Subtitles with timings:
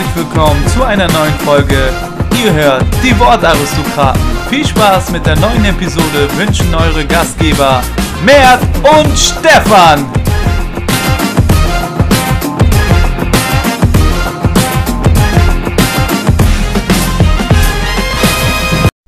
[0.00, 1.92] herzlich willkommen zu einer neuen Folge.
[2.42, 4.20] Ihr hört die Wortaristokraten.
[4.48, 7.82] Viel Spaß mit der neuen Episode wünschen eure Gastgeber
[8.24, 10.10] Mert und Stefan.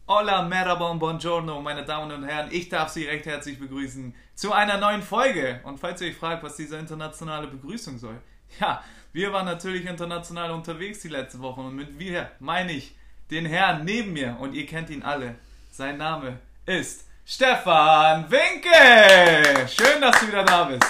[0.06, 2.48] Hola, merhaba und buongiorno, meine Damen und Herren.
[2.51, 5.61] Ich darf Sie recht herzlich begrüßen zu einer neuen Folge.
[5.65, 8.20] Und falls ihr euch fragt, was diese internationale Begrüßung soll,
[8.61, 12.97] ja, wir waren natürlich international unterwegs die letzte Woche und mit wir meine ich
[13.30, 15.34] den Herrn neben mir und ihr kennt ihn alle.
[15.70, 19.69] Sein Name ist Stefan Winke.
[19.69, 20.84] Schön, dass du wieder da bist.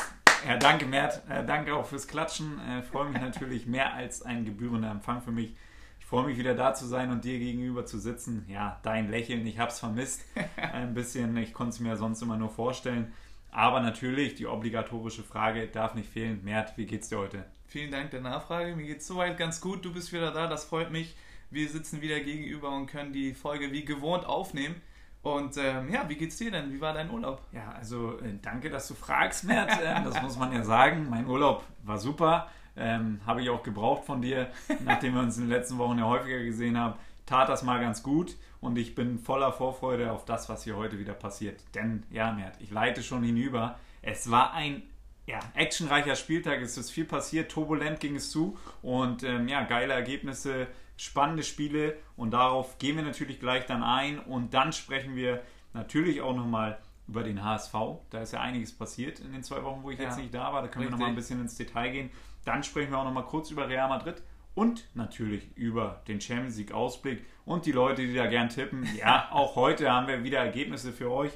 [0.47, 1.21] Ja, danke, Mert.
[1.29, 2.61] Äh, danke auch fürs Klatschen.
[2.61, 5.55] Äh, freue mich natürlich mehr als ein gebührender Empfang für mich.
[5.99, 8.45] Ich freue mich wieder da zu sein und dir gegenüber zu sitzen.
[8.49, 10.25] Ja, dein Lächeln, ich habe es vermisst.
[10.57, 13.13] Ein bisschen, ich konnte es mir sonst immer nur vorstellen.
[13.51, 16.41] Aber natürlich, die obligatorische Frage darf nicht fehlen.
[16.45, 17.45] Mert, wie geht's dir heute?
[17.73, 18.77] Vielen Dank der Nachfrage.
[18.77, 19.83] Mir geht's soweit ganz gut.
[19.83, 21.17] Du bist wieder da, das freut mich.
[21.49, 24.75] Wir sitzen wieder gegenüber und können die Folge wie gewohnt aufnehmen.
[25.23, 26.71] Und ähm, ja, wie geht's dir denn?
[26.71, 27.41] Wie war dein Urlaub?
[27.51, 29.71] Ja, also äh, danke, dass du fragst, Mert.
[29.83, 31.09] Ähm, das muss man ja sagen.
[31.09, 32.51] Mein Urlaub war super.
[32.77, 34.51] Ähm, Habe ich auch gebraucht von dir,
[34.85, 36.99] nachdem wir uns in den letzten Wochen ja häufiger gesehen haben.
[37.25, 40.99] Tat das mal ganz gut und ich bin voller Vorfreude auf das, was hier heute
[40.99, 41.59] wieder passiert.
[41.75, 43.79] Denn, ja, Mert, ich leite schon hinüber.
[44.03, 44.83] Es war ein
[45.27, 49.95] ja, actionreicher Spieltag, es ist viel passiert, turbulent ging es zu und ähm, ja, geile
[49.95, 55.43] Ergebnisse, spannende Spiele und darauf gehen wir natürlich gleich dann ein und dann sprechen wir
[55.73, 56.79] natürlich auch nochmal
[57.09, 57.75] über den HSV.
[58.11, 60.53] Da ist ja einiges passiert in den zwei Wochen, wo ich ja, jetzt nicht da
[60.53, 60.63] war.
[60.63, 60.87] Da können richtig.
[60.87, 62.11] wir nochmal ein bisschen ins Detail gehen.
[62.45, 64.23] Dann sprechen wir auch nochmal kurz über Real Madrid
[64.55, 68.87] und natürlich über den Champions League Ausblick und die Leute, die da gern tippen.
[68.97, 71.33] Ja, auch heute haben wir wieder Ergebnisse für euch,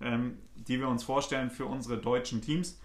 [0.00, 2.80] ähm, die wir uns vorstellen für unsere deutschen Teams.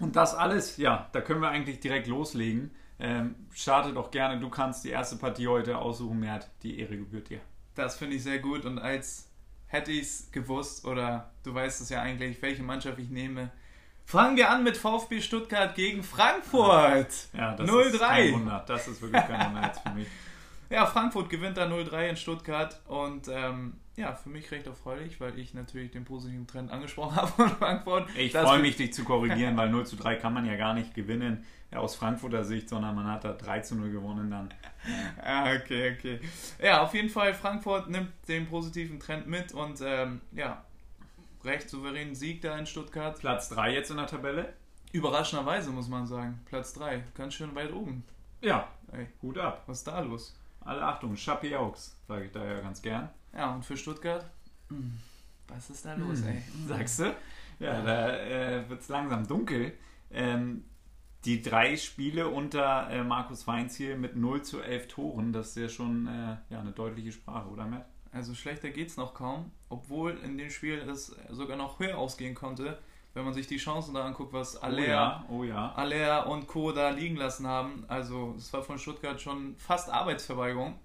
[0.00, 2.70] Und das alles, ja, da können wir eigentlich direkt loslegen.
[2.98, 7.30] Ähm, starte doch gerne, du kannst die erste Partie heute aussuchen, Mert, die Ehre gebührt
[7.30, 7.40] dir.
[7.74, 9.30] Das finde ich sehr gut und als
[9.66, 13.50] hätte ich es gewusst oder du weißt es ja eigentlich, welche Mannschaft ich nehme.
[14.04, 17.28] Fangen wir an mit VfB Stuttgart gegen Frankfurt.
[17.32, 17.86] Ja, das 0 -3.
[17.86, 18.64] ist kein Wunder.
[18.66, 20.08] Das ist wirklich kein Wunder jetzt für mich.
[20.74, 25.36] Ja, Frankfurt gewinnt da 0-3 in Stuttgart und ähm, ja, für mich recht erfreulich, weil
[25.38, 28.08] ich natürlich den positiven Trend angesprochen habe von Frankfurt.
[28.16, 30.94] Ich freue mich, dich zu korrigieren, weil 0 zu 3 kann man ja gar nicht
[30.94, 34.54] gewinnen ja, aus Frankfurter Sicht, sondern man hat da 3 zu 0 gewonnen dann.
[35.18, 36.20] Ja, ah, okay, okay.
[36.62, 40.64] Ja, auf jeden Fall, Frankfurt nimmt den positiven Trend mit und ähm, ja,
[41.44, 43.18] recht souveränen Sieg da in Stuttgart.
[43.18, 44.52] Platz 3 jetzt in der Tabelle?
[44.92, 46.40] Überraschenderweise muss man sagen.
[46.46, 48.04] Platz 3, ganz schön weit oben.
[48.40, 49.62] Ja, Ey, Hut ab.
[49.66, 50.34] Was ist da los?
[50.70, 53.08] Alle Achtung, Chappie Augs, sage ich da ja ganz gern.
[53.32, 54.24] Ja, und für Stuttgart?
[54.68, 55.00] Hm,
[55.48, 56.28] was ist da los, hm.
[56.28, 56.42] ey?
[56.68, 57.16] Sagst du?
[57.58, 59.72] Ja, da äh, wird es langsam dunkel.
[60.12, 60.62] Ähm,
[61.24, 65.56] die drei Spiele unter äh, Markus Weinz hier mit 0 zu 11 Toren, das ist
[65.56, 67.86] ja schon äh, ja, eine deutliche Sprache, oder Matt?
[68.12, 72.36] Also schlechter geht es noch kaum, obwohl in dem Spiel es sogar noch höher ausgehen
[72.36, 72.78] konnte,
[73.14, 75.72] wenn man sich die Chancen da anguckt, was Aller, oh ja, oh ja.
[75.72, 76.72] Aller und Co.
[76.72, 77.84] da liegen lassen haben.
[77.88, 80.78] Also es war von Stuttgart schon fast Arbeitsverweigerung,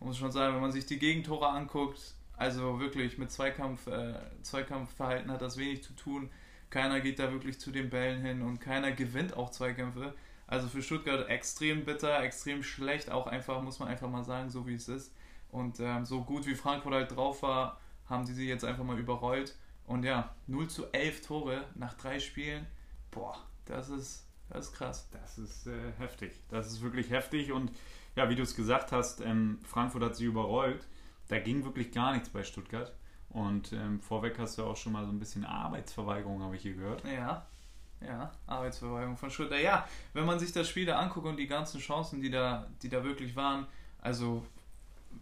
[0.00, 2.14] muss schon sagen, wenn man sich die Gegentore anguckt.
[2.36, 6.30] Also wirklich mit Zweikampf, äh, Zweikampfverhalten hat das wenig zu tun.
[6.70, 10.14] Keiner geht da wirklich zu den Bällen hin und keiner gewinnt auch Zweikämpfe.
[10.46, 14.66] Also für Stuttgart extrem bitter, extrem schlecht, auch einfach, muss man einfach mal sagen, so
[14.66, 15.14] wie es ist.
[15.50, 18.98] Und ähm, so gut wie Frankfurt halt drauf war, haben sie sie jetzt einfach mal
[18.98, 19.56] überrollt.
[19.90, 22.64] Und ja, 0 zu 11 Tore nach drei Spielen,
[23.10, 25.08] boah, das ist, das ist krass.
[25.10, 26.32] Das ist äh, heftig.
[26.48, 27.50] Das ist wirklich heftig.
[27.50, 27.72] Und
[28.14, 30.86] ja, wie du es gesagt hast, ähm, Frankfurt hat sie überrollt.
[31.26, 32.94] Da ging wirklich gar nichts bei Stuttgart.
[33.30, 36.74] Und ähm, vorweg hast du auch schon mal so ein bisschen Arbeitsverweigerung, habe ich hier
[36.74, 37.02] gehört.
[37.04, 37.44] Ja,
[38.00, 39.60] ja, Arbeitsverweigerung von Stuttgart.
[39.60, 42.88] Ja, wenn man sich das Spiel da anguckt und die ganzen Chancen, die da, die
[42.88, 43.66] da wirklich waren,
[44.00, 44.46] also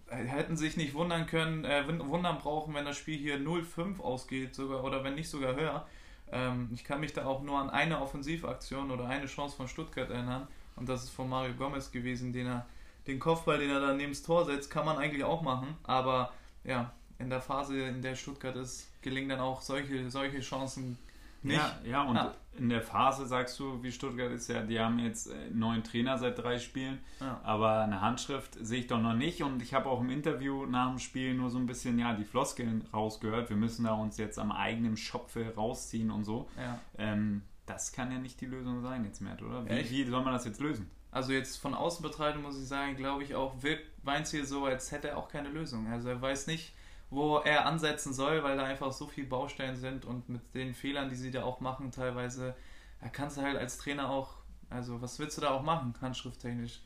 [0.09, 4.85] hätten sich nicht wundern können, äh, wundern brauchen, wenn das Spiel hier 0-5 ausgeht, sogar
[4.85, 5.87] oder wenn nicht sogar höher.
[6.33, 10.11] Ähm, ich kann mich da auch nur an eine Offensivaktion oder eine Chance von Stuttgart
[10.11, 12.67] erinnern und das ist von Mario Gomez gewesen, den er
[13.07, 16.33] den Kopfball, den er da neben das Tor setzt, kann man eigentlich auch machen, aber
[16.65, 20.99] ja, in der Phase, in der Stuttgart ist, gelingen dann auch solche, solche Chancen
[21.45, 21.59] nicht.
[21.59, 22.35] Ja, ja und ja.
[22.57, 26.19] in der Phase sagst du, wie Stuttgart ist ja, die haben jetzt einen neuen Trainer
[26.19, 27.41] seit drei Spielen, ja.
[27.43, 30.89] aber eine Handschrift sehe ich doch noch nicht und ich habe auch im Interview nach
[30.89, 33.51] dem Spiel nur so ein bisschen ja die Floskeln rausgehört.
[33.51, 36.49] Wir müssen da uns jetzt am eigenen Schopfe rausziehen und so.
[36.57, 36.79] Ja.
[36.99, 39.67] Ähm, das kann ja nicht die Lösung sein jetzt mehr, oder?
[39.67, 40.91] Wie, wie soll man das jetzt lösen?
[41.11, 44.67] Also jetzt von außen betrachtet muss ich sagen, glaube ich auch, wirkt Weinz hier so,
[44.67, 45.87] als hätte er auch keine Lösung.
[45.91, 46.73] Also er weiß nicht,
[47.11, 51.09] wo er ansetzen soll, weil da einfach so viele Baustellen sind und mit den Fehlern,
[51.09, 52.55] die sie da auch machen, teilweise,
[53.01, 54.35] da kannst du halt als Trainer auch,
[54.71, 56.81] also was willst du da auch machen, handschrifttechnisch?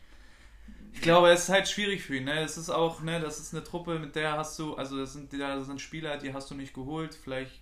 [0.93, 2.25] Ich glaube, es ist halt schwierig für ihn.
[2.25, 2.41] Ne?
[2.41, 5.33] Es ist auch, ne, das ist eine Truppe, mit der hast du, also das sind,
[5.33, 7.15] das sind Spieler, die hast du nicht geholt.
[7.15, 7.62] Vielleicht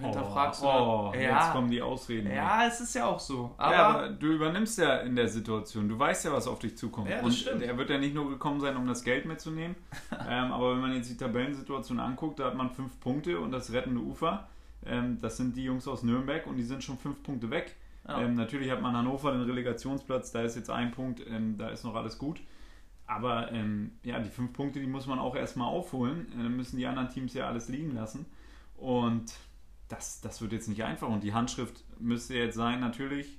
[0.00, 0.70] hinterfragst oh, du.
[0.70, 2.30] Oh, ja, jetzt kommen die Ausreden.
[2.30, 3.54] Ja, es ist ja auch so.
[3.56, 5.88] Aber, ja, aber du übernimmst ja in der Situation.
[5.88, 7.10] Du weißt ja, was auf dich zukommt.
[7.10, 7.62] Ja, und stimmt.
[7.62, 9.76] er wird ja nicht nur gekommen sein, um das Geld mitzunehmen.
[10.28, 13.72] ähm, aber wenn man jetzt die Tabellensituation anguckt, da hat man fünf Punkte und das
[13.72, 14.48] rettende Ufer.
[14.86, 17.76] Ähm, das sind die Jungs aus Nürnberg und die sind schon fünf Punkte weg.
[18.08, 18.12] Oh.
[18.12, 21.84] Ähm, natürlich hat man Hannover den Relegationsplatz, da ist jetzt ein Punkt, ähm, da ist
[21.84, 22.40] noch alles gut.
[23.10, 26.28] Aber ähm, ja, die fünf Punkte, die muss man auch erstmal aufholen.
[26.36, 28.24] Dann müssen die anderen Teams ja alles liegen lassen.
[28.76, 29.34] Und
[29.90, 31.08] das, das wird jetzt nicht einfach.
[31.08, 33.38] Und die Handschrift müsste jetzt sein, natürlich,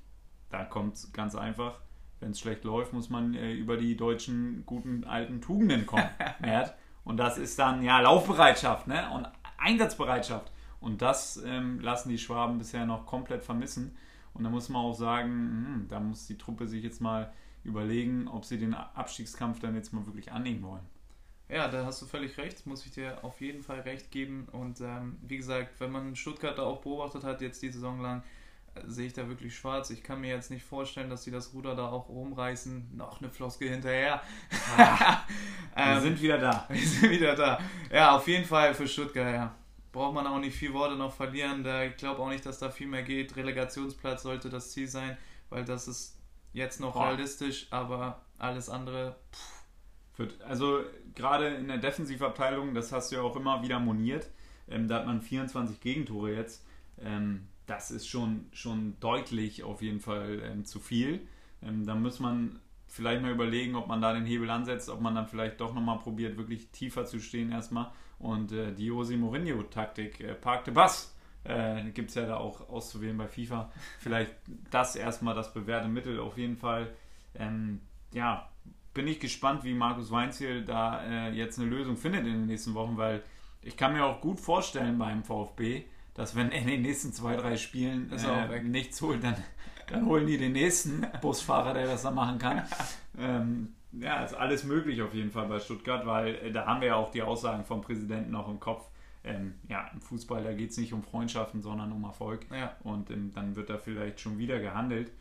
[0.49, 1.79] da kommt es ganz einfach,
[2.19, 6.09] wenn es schlecht läuft, muss man äh, über die deutschen guten alten Tugenden kommen.
[7.03, 9.09] und das ist dann ja Laufbereitschaft ne?
[9.13, 9.27] und
[9.57, 10.51] Einsatzbereitschaft.
[10.79, 13.95] Und das ähm, lassen die Schwaben bisher noch komplett vermissen.
[14.33, 17.31] Und da muss man auch sagen, hm, da muss die Truppe sich jetzt mal
[17.63, 20.85] überlegen, ob sie den Abstiegskampf dann jetzt mal wirklich annehmen wollen.
[21.51, 24.47] Ja, da hast du völlig recht, muss ich dir auf jeden Fall recht geben.
[24.53, 28.23] Und ähm, wie gesagt, wenn man Stuttgart da auch beobachtet hat, jetzt die Saison lang,
[28.73, 29.89] äh, sehe ich da wirklich schwarz.
[29.89, 32.95] Ich kann mir jetzt nicht vorstellen, dass sie das Ruder da auch rumreißen.
[32.95, 34.21] Noch eine Floskel hinterher.
[34.77, 35.23] Ah,
[35.75, 36.65] wir ähm, sind wieder da.
[36.69, 37.59] Wir sind wieder da.
[37.91, 39.55] Ja, auf jeden Fall für Stuttgart, ja.
[39.91, 41.65] Braucht man auch nicht viel Worte noch verlieren.
[41.65, 43.35] Da, ich glaube auch nicht, dass da viel mehr geht.
[43.35, 45.17] Relegationsplatz sollte das Ziel sein,
[45.49, 46.17] weil das ist
[46.53, 47.07] jetzt noch Boah.
[47.07, 49.17] realistisch, aber alles andere.
[49.33, 49.60] Pff
[50.47, 50.81] also
[51.15, 54.29] gerade in der Defensivabteilung, das hast du ja auch immer wieder moniert,
[54.69, 56.65] ähm, da hat man 24 Gegentore jetzt.
[56.99, 61.27] Ähm, das ist schon, schon deutlich auf jeden Fall ähm, zu viel.
[61.61, 65.15] Ähm, da muss man vielleicht mal überlegen, ob man da den Hebel ansetzt, ob man
[65.15, 67.91] dann vielleicht doch nochmal probiert, wirklich tiefer zu stehen erstmal.
[68.19, 72.69] Und äh, die Jose Mourinho-Taktik, äh, Park de Bass, äh, gibt es ja da auch
[72.69, 73.71] auszuwählen bei FIFA.
[73.99, 74.35] Vielleicht
[74.69, 76.93] das erstmal das bewährte Mittel auf jeden Fall.
[77.33, 77.79] Ähm,
[78.13, 78.50] ja,
[78.93, 82.73] bin ich gespannt, wie Markus Weinziel da äh, jetzt eine Lösung findet in den nächsten
[82.73, 83.23] Wochen, weil
[83.61, 85.83] ich kann mir auch gut vorstellen beim VfB,
[86.13, 89.35] dass wenn er in den nächsten zwei, drei Spielen äh, nichts holt, dann,
[89.87, 92.63] dann holen die den nächsten Busfahrer, der das dann machen kann.
[93.17, 96.89] ähm, ja, ist alles möglich auf jeden Fall bei Stuttgart, weil äh, da haben wir
[96.89, 98.87] ja auch die Aussagen vom Präsidenten noch im Kopf.
[99.23, 102.45] Ähm, ja, im Fußball, da geht es nicht um Freundschaften, sondern um Erfolg.
[102.49, 102.75] Ja.
[102.83, 105.11] Und ähm, dann wird da vielleicht schon wieder gehandelt.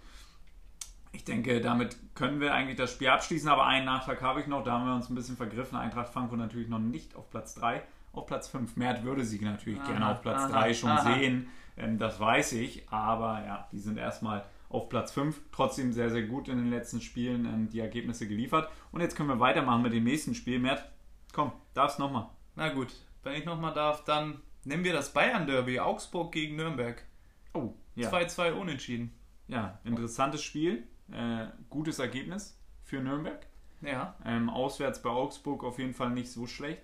[1.12, 4.62] Ich denke, damit können wir eigentlich das Spiel abschließen, aber einen Nachtrag habe ich noch,
[4.62, 5.76] da haben wir uns ein bisschen vergriffen.
[5.76, 8.76] Eintracht Frankfurt natürlich noch nicht auf Platz 3, auf Platz 5.
[8.76, 11.14] Mert würde sie natürlich aha, gerne auf Platz aha, 3 schon aha.
[11.14, 15.40] sehen, ähm, das weiß ich, aber ja, die sind erstmal auf Platz 5.
[15.50, 18.70] Trotzdem sehr, sehr gut in den letzten Spielen ähm, die Ergebnisse geliefert.
[18.92, 20.60] Und jetzt können wir weitermachen mit dem nächsten Spiel.
[20.60, 20.84] Mert,
[21.32, 22.28] komm, darfst nochmal.
[22.54, 27.04] Na gut, wenn ich nochmal darf, dann nehmen wir das Bayern-Derby, Augsburg gegen Nürnberg.
[27.52, 28.10] Oh, ja.
[28.10, 29.12] 2-2 unentschieden.
[29.48, 30.84] Ja, interessantes Spiel.
[31.12, 33.46] Äh, gutes Ergebnis für Nürnberg.
[33.82, 34.14] Ja.
[34.24, 36.82] Ähm, auswärts bei Augsburg auf jeden Fall nicht so schlecht.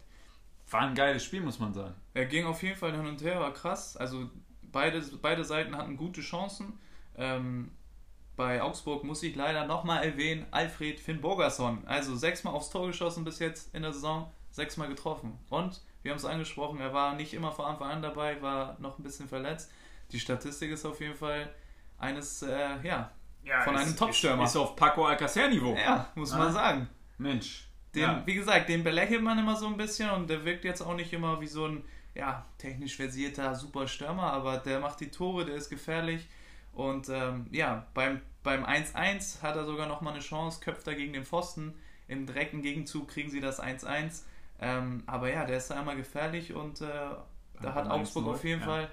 [0.70, 1.94] War ein geiles Spiel, muss man sagen.
[2.14, 3.96] Er ging auf jeden Fall hin und her, war krass.
[3.96, 4.28] Also
[4.62, 6.78] beide, beide Seiten hatten gute Chancen.
[7.16, 7.70] Ähm,
[8.36, 11.82] bei Augsburg muss ich leider nochmal erwähnen, Alfred Finn Borgerson.
[11.86, 15.38] Also sechsmal aufs Tor geschossen bis jetzt in der Saison, sechsmal getroffen.
[15.48, 18.98] Und wir haben es angesprochen, er war nicht immer von Anfang an dabei, war noch
[18.98, 19.70] ein bisschen verletzt.
[20.12, 21.50] Die Statistik ist auf jeden Fall
[21.98, 23.10] eines äh, ja,
[23.46, 24.44] ja, von einem Topstürmer.
[24.44, 25.76] Ist, ist auf Paco Alcacer-Niveau.
[25.76, 26.38] Ja, muss ah.
[26.38, 26.88] man sagen.
[27.18, 27.68] Mensch.
[27.94, 28.22] Den, ja.
[28.26, 31.12] Wie gesagt, den belächelt man immer so ein bisschen und der wirkt jetzt auch nicht
[31.12, 31.84] immer wie so ein
[32.14, 36.26] ja, technisch versierter Superstürmer, aber der macht die Tore, der ist gefährlich.
[36.72, 41.12] Und ähm, ja, beim, beim 1-1 hat er sogar nochmal eine Chance, köpft er gegen
[41.12, 41.74] den Pfosten.
[42.08, 44.22] Im direkten Gegenzug kriegen sie das 1-1.
[44.60, 46.86] Ähm, aber ja, der ist da einmal gefährlich und äh,
[47.60, 48.66] da hat Augsburg auf jeden ja.
[48.66, 48.90] Fall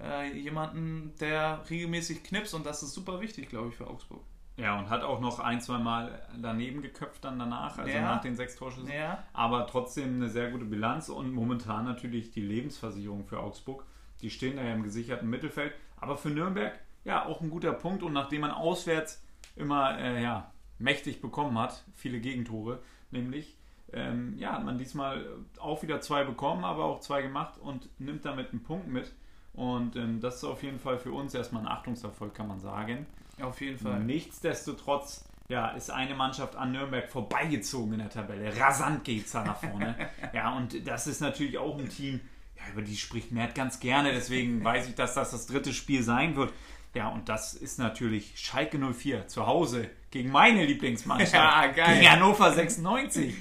[0.00, 4.22] äh, jemanden, der regelmäßig knipst und das ist super wichtig, glaube ich, für Augsburg.
[4.58, 8.00] Ja, und hat auch noch ein, zwei Mal daneben geköpft dann danach, also ja.
[8.00, 8.90] nach den sechs Torschüssen.
[8.90, 9.22] Ja.
[9.34, 13.84] Aber trotzdem eine sehr gute Bilanz und momentan natürlich die Lebensversicherung für Augsburg.
[14.22, 15.74] Die stehen da ja im gesicherten Mittelfeld.
[15.98, 18.02] Aber für Nürnberg, ja, auch ein guter Punkt.
[18.02, 19.22] Und nachdem man auswärts
[19.56, 23.58] immer äh, ja, mächtig bekommen hat, viele Gegentore, nämlich,
[23.92, 25.26] ähm, ja, hat man diesmal
[25.58, 29.12] auch wieder zwei bekommen, aber auch zwei gemacht und nimmt damit einen Punkt mit.
[29.56, 33.06] Und ähm, das ist auf jeden Fall für uns erstmal ein Achtungserfolg, kann man sagen.
[33.40, 34.00] Auf jeden Fall.
[34.00, 38.58] Nichtsdestotrotz ja, ist eine Mannschaft an Nürnberg vorbeigezogen in der Tabelle.
[38.58, 39.94] Rasant geht es da nach vorne.
[40.32, 42.20] ja, und das ist natürlich auch ein Team,
[42.56, 44.12] ja, über die spricht Mert ganz gerne.
[44.12, 46.52] Deswegen weiß ich, dass das das dritte Spiel sein wird.
[46.94, 51.34] Ja, und das ist natürlich Schalke 04 zu Hause gegen meine Lieblingsmannschaft.
[51.34, 52.00] Ja, geil.
[52.00, 53.34] Gegen Hannover 96.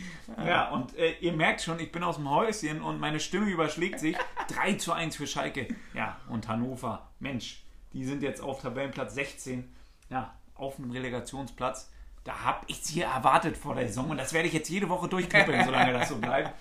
[0.45, 3.99] Ja, und äh, ihr merkt schon, ich bin aus dem Häuschen und meine Stimme überschlägt
[3.99, 4.17] sich.
[4.47, 5.67] 3 zu 1 für Schalke.
[5.93, 7.63] Ja, und Hannover, Mensch,
[7.93, 9.73] die sind jetzt auf Tabellenplatz 16.
[10.09, 11.91] Ja, auf dem Relegationsplatz.
[12.23, 15.07] Da habe ich sie erwartet vor der Saison und das werde ich jetzt jede Woche
[15.07, 16.53] durchkribbeln, solange das so bleibt.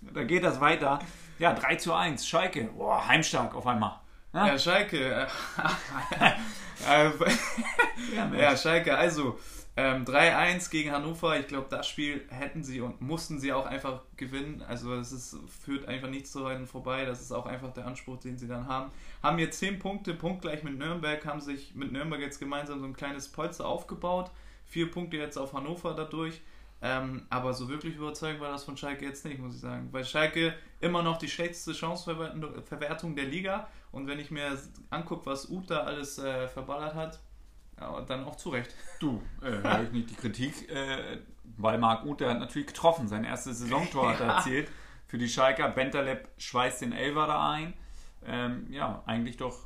[0.00, 1.00] Da geht das weiter.
[1.38, 2.64] Ja, 3 zu 1, Schalke.
[2.64, 3.98] Boah, heimstark auf einmal.
[4.32, 5.26] Ja, ja Schalke.
[6.86, 7.10] Äh,
[8.14, 9.38] ja, ja, Schalke, also
[9.80, 14.00] ähm, 3-1 gegen Hannover, ich glaube, das Spiel hätten sie und mussten sie auch einfach
[14.16, 14.60] gewinnen.
[14.66, 17.04] Also es ist, führt einfach nichts zu heute vorbei.
[17.04, 18.90] Das ist auch einfach der Anspruch, den sie dann haben.
[19.22, 22.96] Haben jetzt 10 Punkte, punktgleich mit Nürnberg, haben sich mit Nürnberg jetzt gemeinsam so ein
[22.96, 24.32] kleines Polster aufgebaut.
[24.64, 26.40] Vier Punkte jetzt auf Hannover dadurch.
[26.82, 29.90] Ähm, aber so wirklich überzeugend war das von Schalke jetzt nicht, muss ich sagen.
[29.92, 33.68] Weil Schalke immer noch die schlechteste Chanceverwertung der Liga.
[33.92, 34.58] Und wenn ich mir
[34.90, 37.20] angucke, was Uta alles äh, verballert hat,
[37.80, 38.74] ja, dann auch zu Recht.
[39.00, 41.18] Du, äh, höre ich nicht die Kritik, äh,
[41.56, 43.08] weil Marc Uth, der hat natürlich getroffen.
[43.08, 44.70] Sein erstes Saisontor hat er erzielt
[45.06, 45.68] für die Schalker.
[45.68, 47.74] Bentaleb schweißt den Elver da ein.
[48.26, 49.58] Ähm, ja, eigentlich doch,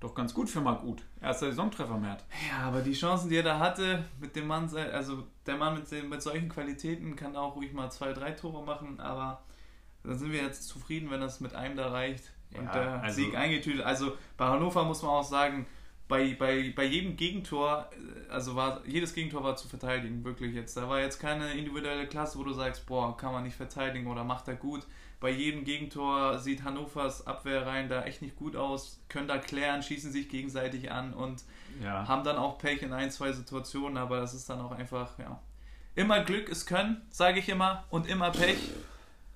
[0.00, 1.02] doch ganz gut für Marc Uth.
[1.20, 2.18] Erster Saisontreffer mehr.
[2.50, 6.10] Ja, aber die Chancen, die er da hatte, mit dem Mann, also der Mann mit,
[6.10, 9.42] mit solchen Qualitäten kann auch ruhig mal zwei, drei Tore machen, aber
[10.02, 13.16] dann sind wir jetzt zufrieden, wenn das mit einem da reicht und ja, der also,
[13.16, 13.84] Sieg eingetütet.
[13.84, 15.66] Also bei Hannover muss man auch sagen,
[16.10, 20.76] bei, bei, bei jedem Gegentor, äh, also war jedes Gegentor war zu verteidigen, wirklich jetzt.
[20.76, 24.24] Da war jetzt keine individuelle Klasse, wo du sagst, boah, kann man nicht verteidigen oder
[24.24, 24.86] macht er gut.
[25.20, 30.10] Bei jedem Gegentor sieht Hannovers Abwehrreihen da echt nicht gut aus, können da klären, schießen
[30.12, 31.44] sich gegenseitig an und
[31.82, 32.08] ja.
[32.08, 35.40] haben dann auch Pech in ein, zwei Situationen, aber das ist dann auch einfach, ja.
[35.94, 38.58] Immer Glück ist Können, sage ich immer, und immer Pech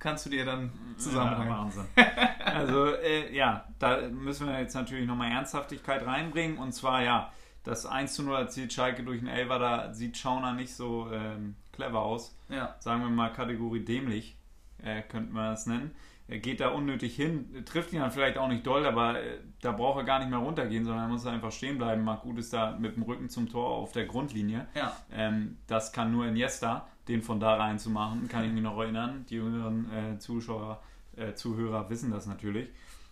[0.05, 1.51] kannst du dir dann zusammenbringen.
[1.51, 1.85] Ja, Wahnsinn.
[2.45, 6.59] also äh, ja, da müssen wir jetzt natürlich nochmal Ernsthaftigkeit reinbringen.
[6.59, 7.31] Und zwar ja,
[7.63, 11.55] das 1 zu 0 erzielt Schalke durch einen Elfer, da sieht Schauner nicht so ähm,
[11.71, 12.37] clever aus.
[12.49, 12.75] Ja.
[12.79, 14.37] Sagen wir mal Kategorie dämlich,
[14.83, 15.95] äh, könnten wir das nennen.
[16.27, 19.71] Er geht da unnötig hin, trifft ihn dann vielleicht auch nicht doll, aber äh, da
[19.71, 22.03] braucht er gar nicht mehr runtergehen, sondern er muss einfach stehen bleiben.
[22.03, 24.67] Marc Gut ist da mit dem Rücken zum Tor auf der Grundlinie.
[24.75, 24.95] Ja.
[25.11, 28.77] Ähm, das kann nur Iniesta den von da rein zu machen, kann ich mich noch
[28.77, 29.25] erinnern.
[29.29, 30.81] Die jüngeren äh, Zuschauer,
[31.15, 32.69] äh, Zuhörer wissen das natürlich.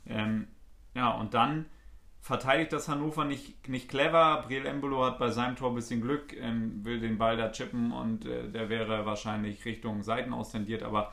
[0.07, 0.47] Ähm,
[0.95, 1.65] ja, und dann
[2.21, 4.43] verteidigt das Hannover nicht, nicht clever.
[4.47, 7.91] Briel Embolo hat bei seinem Tor ein bisschen Glück, ähm, will den Ball da chippen
[7.91, 11.11] und äh, der wäre wahrscheinlich Richtung Seiten austendiert, aber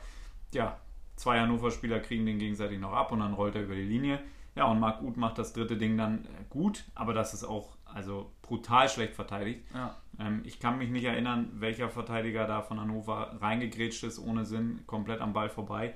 [0.53, 0.79] ja,
[1.17, 4.19] zwei Hannover-Spieler kriegen den gegenseitig noch ab und dann rollt er über die Linie.
[4.55, 7.75] Ja, und Marc Uth macht das dritte Ding dann äh, gut, aber das ist auch
[7.93, 9.65] also brutal schlecht verteidigt.
[9.73, 9.95] Ja.
[10.19, 14.83] Ähm, ich kann mich nicht erinnern, welcher Verteidiger da von Hannover reingegrätscht ist, ohne Sinn,
[14.87, 15.93] komplett am Ball vorbei.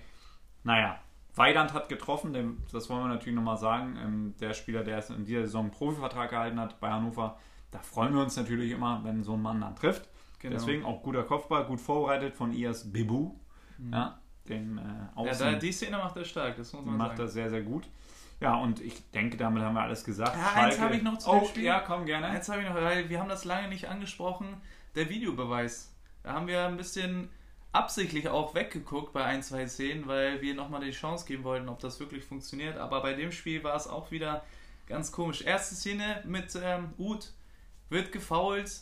[0.64, 1.00] Naja,
[1.36, 3.98] Weidand hat getroffen, denn, das wollen wir natürlich nochmal sagen.
[4.02, 7.38] Ähm, der Spieler, der es in dieser Saison einen Profivertrag gehalten hat bei Hannover,
[7.72, 10.08] da freuen wir uns natürlich immer, wenn so ein Mann dann trifft.
[10.40, 10.54] Genau.
[10.54, 13.34] Deswegen auch guter Kopfball, gut vorbereitet von Ias Bebu.
[13.78, 13.94] Mhm.
[13.94, 14.82] Ja, den, äh,
[15.16, 17.10] Außen, ja, die Szene macht er stark, das muss man macht sagen.
[17.10, 17.88] Macht er sehr, sehr gut.
[18.42, 20.36] Ja, und ich denke, damit haben wir alles gesagt.
[20.36, 22.28] Ja, eins habe ich noch zu oh, Ja, komm, gerne.
[22.28, 24.62] Eins habe ich noch, weil wir haben das lange nicht angesprochen,
[24.96, 25.94] der Videobeweis.
[26.24, 27.30] Da haben wir ein bisschen
[27.72, 31.80] absichtlich auch weggeguckt bei ein, zwei Szenen, weil wir nochmal die Chance geben wollten, ob
[31.80, 32.78] das wirklich funktioniert.
[32.78, 34.44] Aber bei dem Spiel war es auch wieder
[34.88, 35.42] ganz komisch.
[35.42, 37.34] Erste Szene mit ähm, Uth
[37.90, 38.82] wird gefoult.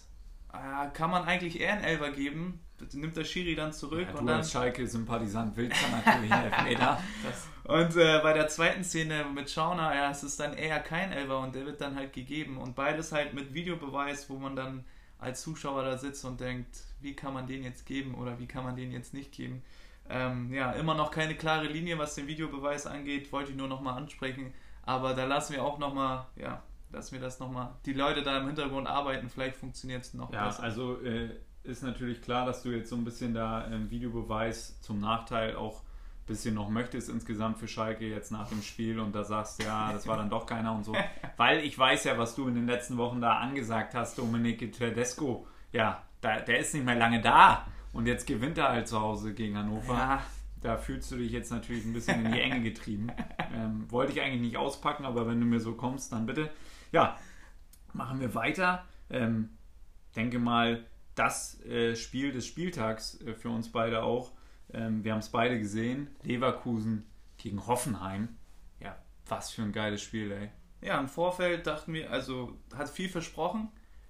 [0.53, 2.61] Äh, kann man eigentlich eher einen Elfer geben,
[2.93, 4.07] nimmt der Schiri dann zurück.
[4.13, 7.01] Ja, und dann, als Schalke-Sympathisant willst dann natürlich einen Elfmeter.
[7.63, 11.39] und äh, bei der zweiten Szene mit Schauner, ja, es ist dann eher kein Elfer
[11.39, 12.57] und der wird dann halt gegeben.
[12.57, 14.85] Und beides halt mit Videobeweis, wo man dann
[15.17, 18.63] als Zuschauer da sitzt und denkt, wie kann man den jetzt geben oder wie kann
[18.63, 19.63] man den jetzt nicht geben.
[20.09, 23.97] Ähm, ja, immer noch keine klare Linie, was den Videobeweis angeht, wollte ich nur nochmal
[23.97, 24.53] ansprechen.
[24.83, 26.61] Aber da lassen wir auch nochmal, ja,
[26.93, 30.45] lassen wir das nochmal, die Leute da im Hintergrund arbeiten, vielleicht funktioniert es noch ja,
[30.45, 30.59] besser.
[30.59, 31.29] Ja, also äh,
[31.63, 35.81] ist natürlich klar, dass du jetzt so ein bisschen da im Videobeweis zum Nachteil auch
[35.81, 39.91] ein bisschen noch möchtest insgesamt für Schalke jetzt nach dem Spiel und da sagst, ja,
[39.91, 40.93] das war dann doch keiner und so.
[41.37, 45.47] Weil ich weiß ja, was du in den letzten Wochen da angesagt hast, Domenico Tedesco.
[45.71, 49.33] Ja, da, der ist nicht mehr lange da und jetzt gewinnt er halt zu Hause
[49.33, 49.93] gegen Hannover.
[49.93, 50.23] Ja.
[50.61, 53.07] Da fühlst du dich jetzt natürlich ein bisschen in die Enge getrieben.
[53.55, 56.49] Ähm, wollte ich eigentlich nicht auspacken, aber wenn du mir so kommst, dann bitte.
[56.93, 57.19] Ja,
[57.91, 58.85] machen wir weiter.
[59.09, 59.49] Ähm,
[60.15, 60.85] denke mal,
[61.15, 64.31] das äh, Spiel des Spieltags äh, für uns beide auch.
[64.71, 66.07] Ähm, wir haben es beide gesehen.
[66.21, 67.05] Leverkusen
[67.37, 68.29] gegen Hoffenheim.
[68.79, 68.95] Ja,
[69.27, 70.51] was für ein geiles Spiel, ey.
[70.81, 73.69] Ja, im Vorfeld dachten wir, also hat viel versprochen.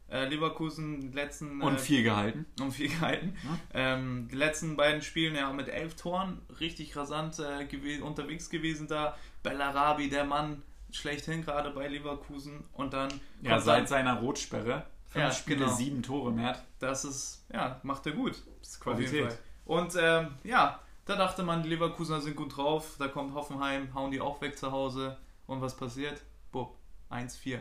[0.09, 1.61] Äh, Leverkusen letzten.
[1.61, 2.45] Und viel gehalten.
[2.59, 3.35] Und viel gehalten.
[3.43, 3.59] Ja.
[3.95, 8.89] Ähm, die letzten beiden Spielen ja mit elf Toren richtig rasant äh, gew unterwegs gewesen
[8.89, 9.15] da.
[9.41, 10.61] Bellarabi, der Mann
[10.95, 12.63] schlechthin gerade bei Leverkusen.
[12.73, 13.09] Und dann.
[13.41, 14.85] Ja, seit seiner Rotsperre.
[15.07, 15.71] Fünf ja, Spiele, genau.
[15.71, 16.57] sieben Tore mehr.
[16.79, 18.41] Das ist, ja, macht er gut.
[18.59, 19.37] Das ist Qualität.
[19.65, 22.95] Und ähm, ja, da dachte man, die Leverkusener sind gut drauf.
[22.97, 25.17] Da kommt Hoffenheim, hauen die auch weg zu Hause.
[25.45, 26.21] Und was passiert?
[26.51, 26.75] Bub,
[27.11, 27.59] 1-4.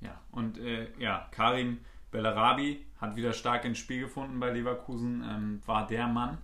[0.00, 1.80] Ja, und äh, ja, Karim
[2.10, 6.38] Bellarabi hat wieder stark ins Spiel gefunden bei Leverkusen, ähm, war der Mann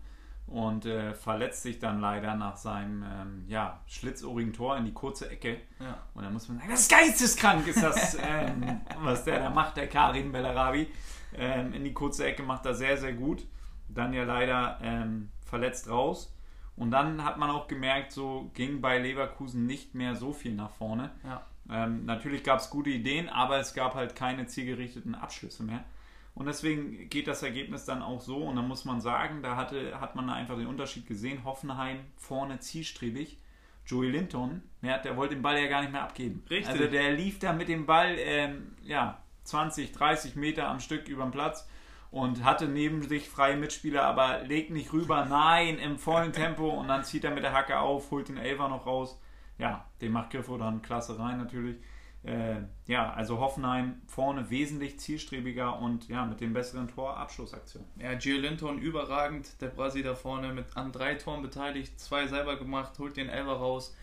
[0.53, 5.31] und äh, verletzt sich dann leider nach seinem ähm, ja, schlitzohrigen Tor in die kurze
[5.31, 5.57] Ecke.
[5.81, 5.97] Ja.
[6.13, 9.79] Und dann muss man sagen, das ist geisteskrank ist das, ähm, was der da macht,
[9.79, 10.89] der Karim Bellarabi.
[11.35, 13.47] Ähm, in die kurze Ecke macht er sehr, sehr gut.
[13.89, 16.35] Dann ja leider ähm, verletzt raus.
[16.77, 20.71] Und dann hat man auch gemerkt, so ging bei Leverkusen nicht mehr so viel nach
[20.71, 21.13] vorne.
[21.25, 21.47] Ja.
[21.71, 25.85] Ähm, natürlich gab es gute Ideen, aber es gab halt keine zielgerichteten Abschlüsse mehr.
[26.35, 28.39] Und deswegen geht das Ergebnis dann auch so.
[28.39, 31.45] Und dann muss man sagen, da hatte, hat man einfach den Unterschied gesehen.
[31.45, 33.39] Hoffenheim vorne zielstrebig.
[33.85, 36.45] Joey Linton, ja, der wollte den Ball ja gar nicht mehr abgeben.
[36.49, 36.69] Richtig.
[36.69, 41.25] Also der lief da mit dem Ball ähm, ja, 20, 30 Meter am Stück über
[41.25, 41.69] den Platz
[42.13, 46.89] und hatte neben sich freie Mitspieler, aber legt nicht rüber, nein, im vollen Tempo und
[46.89, 49.21] dann zieht er mit der Hacke auf, holt den Elfer noch raus.
[49.59, 51.77] Ja, den macht Griffo dann klasse rein natürlich.
[52.25, 57.85] Äh, ja, also Hoffenheim vorne wesentlich zielstrebiger und ja, mit dem besseren Torabschlussaktion.
[57.99, 62.57] Ja, Gio Linton überragend, der Brasi da vorne mit an drei Toren beteiligt, zwei selber
[62.57, 63.97] gemacht, holt den Elfer raus.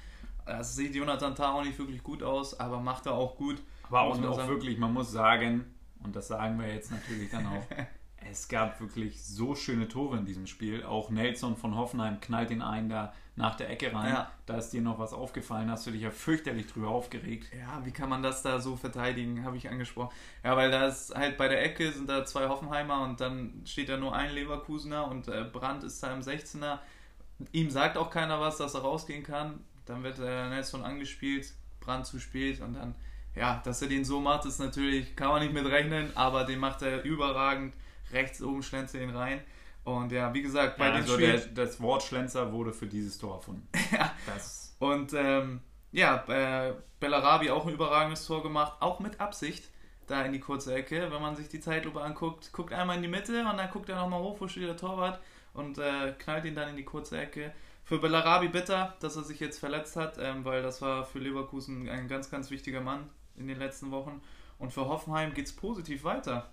[0.45, 3.61] Das sieht Jonathan Tah auch nicht wirklich gut aus, aber macht er auch gut.
[3.83, 5.65] Aber auch, auch wirklich, man muss sagen,
[6.03, 7.63] und das sagen wir jetzt natürlich dann auch,
[8.31, 10.83] es gab wirklich so schöne Tore in diesem Spiel.
[10.83, 14.13] Auch Nelson von Hoffenheim knallt den einen da nach der Ecke rein.
[14.13, 14.31] Ja.
[14.45, 17.47] Da ist dir noch was aufgefallen, hast du dich ja fürchterlich drüber aufgeregt.
[17.57, 20.13] Ja, wie kann man das da so verteidigen, habe ich angesprochen.
[20.43, 23.89] Ja, weil da ist halt bei der Ecke sind da zwei Hoffenheimer und dann steht
[23.89, 26.79] da nur ein Leverkusener und äh, Brandt ist da im 16er.
[27.53, 29.63] Ihm sagt auch keiner was, dass er rausgehen kann.
[29.85, 32.93] Dann wird äh, Nelson angespielt, Brandt zu spät und dann,
[33.35, 36.59] ja, dass er den so macht, ist natürlich, kann man nicht mit rechnen, aber den
[36.59, 37.73] macht er überragend
[38.11, 39.41] rechts oben schlänzt ihn rein.
[39.83, 41.41] Und ja, wie gesagt, bei ja, den also Spielen...
[41.55, 43.67] Der, das Wort Schlenzer wurde für dieses Tor erfunden.
[43.91, 44.13] ja.
[44.25, 44.75] Das.
[44.79, 45.61] Und ähm,
[45.91, 49.69] ja, äh, Bellarabi auch ein überragendes Tor gemacht, auch mit Absicht
[50.07, 51.11] da in die kurze Ecke.
[51.11, 53.95] Wenn man sich die Zeitlupe anguckt, guckt einmal in die Mitte und dann guckt er
[53.95, 55.19] nochmal hoch, wo steht der Torwart
[55.53, 57.53] und äh, knallt ihn dann in die kurze Ecke.
[57.83, 61.89] Für Bellarabi bitter, dass er sich jetzt verletzt hat, ähm, weil das war für Leverkusen
[61.89, 64.21] ein ganz, ganz wichtiger Mann in den letzten Wochen.
[64.59, 66.51] Und für Hoffenheim geht es positiv weiter.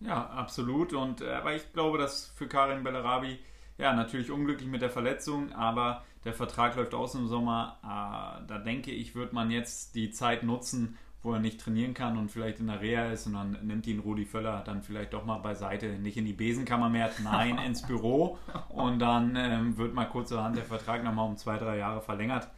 [0.00, 0.92] Ja, absolut.
[0.92, 3.38] Und äh, aber ich glaube, dass für Karin Bellarabi
[3.78, 7.78] ja natürlich unglücklich mit der Verletzung, aber der Vertrag läuft aus im Sommer.
[7.82, 12.18] Äh, da denke ich, wird man jetzt die Zeit nutzen, wo er nicht trainieren kann
[12.18, 15.24] und vielleicht in der Reha ist und dann nimmt ihn Rudi Völler dann vielleicht doch
[15.24, 20.04] mal beiseite, nicht in die Besenkammer mehr, nein, ins Büro und dann ähm, wird mal
[20.04, 22.48] kurzerhand der Vertrag nochmal um zwei, drei Jahre verlängert.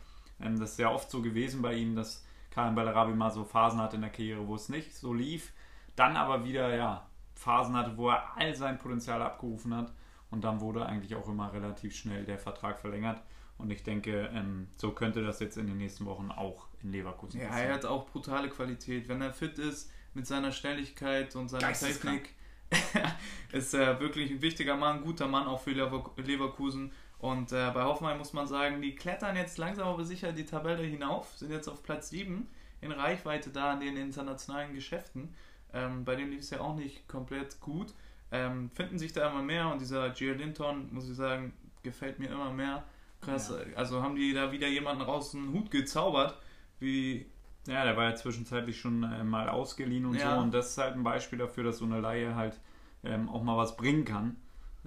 [0.41, 3.81] Ähm, das ist ja oft so gewesen bei ihm, dass Karin Bellarabi mal so Phasen
[3.81, 5.53] hatte in der Karriere, wo es nicht so lief.
[5.97, 7.08] Dann aber wieder, ja,
[7.39, 9.93] Phasen hatte, wo er all sein Potenzial abgerufen hat.
[10.31, 13.23] Und dann wurde eigentlich auch immer relativ schnell der Vertrag verlängert.
[13.57, 17.41] Und ich denke, ähm, so könnte das jetzt in den nächsten Wochen auch in Leverkusen
[17.41, 17.69] ja, passieren.
[17.69, 19.09] er hat auch brutale Qualität.
[19.09, 22.35] Wenn er fit ist, mit seiner Schnelligkeit und seiner Technik,
[23.53, 26.93] ist er wirklich ein wichtiger Mann, guter Mann auch für Leverkusen.
[27.19, 30.83] Und äh, bei Hoffenheim muss man sagen, die klettern jetzt langsam aber sicher die Tabelle
[30.83, 32.49] hinauf, sind jetzt auf Platz 7
[32.81, 35.35] in Reichweite da in den internationalen Geschäften.
[35.73, 37.95] Ähm, bei denen lief es ja auch nicht komplett gut.
[38.31, 41.53] Ähm, finden sich da immer mehr und dieser Linton, muss ich sagen,
[41.83, 42.85] gefällt mir immer mehr.
[43.21, 43.77] Krass, ja.
[43.77, 46.39] also haben die da wieder jemanden raus den Hut gezaubert,
[46.79, 47.27] wie.
[47.67, 50.37] Ja, der war ja zwischenzeitlich schon äh, mal ausgeliehen und ja.
[50.37, 52.59] so und das ist halt ein Beispiel dafür, dass so eine Laie halt
[53.05, 54.37] ähm, auch mal was bringen kann.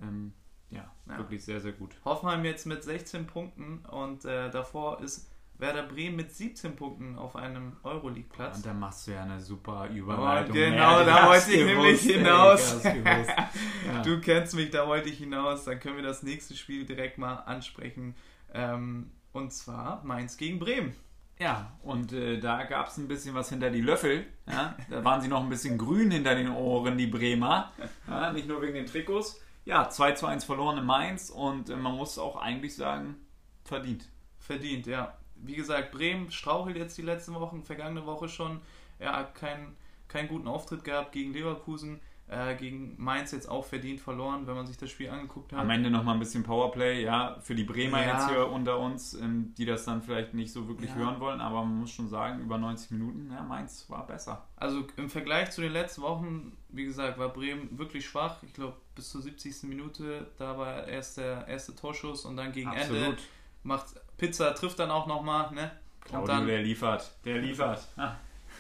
[0.02, 0.34] Ähm,
[0.72, 1.96] ja, ja, wirklich sehr, sehr gut.
[2.06, 5.31] Hoffenheim jetzt mit 16 Punkten und äh, davor ist
[5.62, 8.58] Werder Bremen mit 17 Punkten auf einem Euroleague-Platz.
[8.58, 10.50] Und da machst du ja eine super Überleitung.
[10.50, 12.84] Oh, genau, ja, da wollte ich nämlich hinaus.
[12.84, 14.02] ja.
[14.04, 15.66] Du kennst mich, da wollte ich hinaus.
[15.66, 18.16] Dann können wir das nächste Spiel direkt mal ansprechen.
[18.56, 20.96] Ähm, und zwar Mainz gegen Bremen.
[21.38, 24.26] Ja, und äh, da gab es ein bisschen was hinter die Löffel.
[24.48, 24.76] Ja?
[24.90, 27.72] Da waren sie noch ein bisschen grün hinter den Ohren, die Bremer.
[28.08, 29.40] Ja, nicht nur wegen den Trikots.
[29.66, 33.16] Ja, 2 zu 1 verloren in Mainz und äh, man muss auch eigentlich sagen,
[33.64, 34.10] verdient.
[34.40, 38.62] Verdient, ja wie gesagt, Bremen strauchelt jetzt die letzten Wochen, vergangene Woche schon.
[39.00, 39.76] Er hat keinen,
[40.08, 42.00] keinen guten Auftritt gehabt gegen Leverkusen.
[42.32, 45.60] Äh, gegen Mainz jetzt auch verdient verloren, wenn man sich das Spiel angeguckt hat.
[45.60, 48.14] Am Ende nochmal ein bisschen Powerplay, ja, für die Bremer ja.
[48.14, 50.96] jetzt hier unter uns, ähm, die das dann vielleicht nicht so wirklich ja.
[50.96, 54.48] hören wollen, aber man muss schon sagen, über 90 Minuten, ja, Mainz war besser.
[54.56, 58.42] Also im Vergleich zu den letzten Wochen, wie gesagt, war Bremen wirklich schwach.
[58.44, 59.64] Ich glaube, bis zur 70.
[59.64, 63.08] Minute, da war erst der erste Torschuss und dann gegen Absolut.
[63.08, 63.18] Ende
[63.64, 63.88] macht
[64.22, 65.72] Pizza trifft dann auch nochmal, ne?
[66.02, 67.12] Claudio, dann, der liefert.
[67.26, 67.88] Der liefert.
[67.98, 68.18] Ah.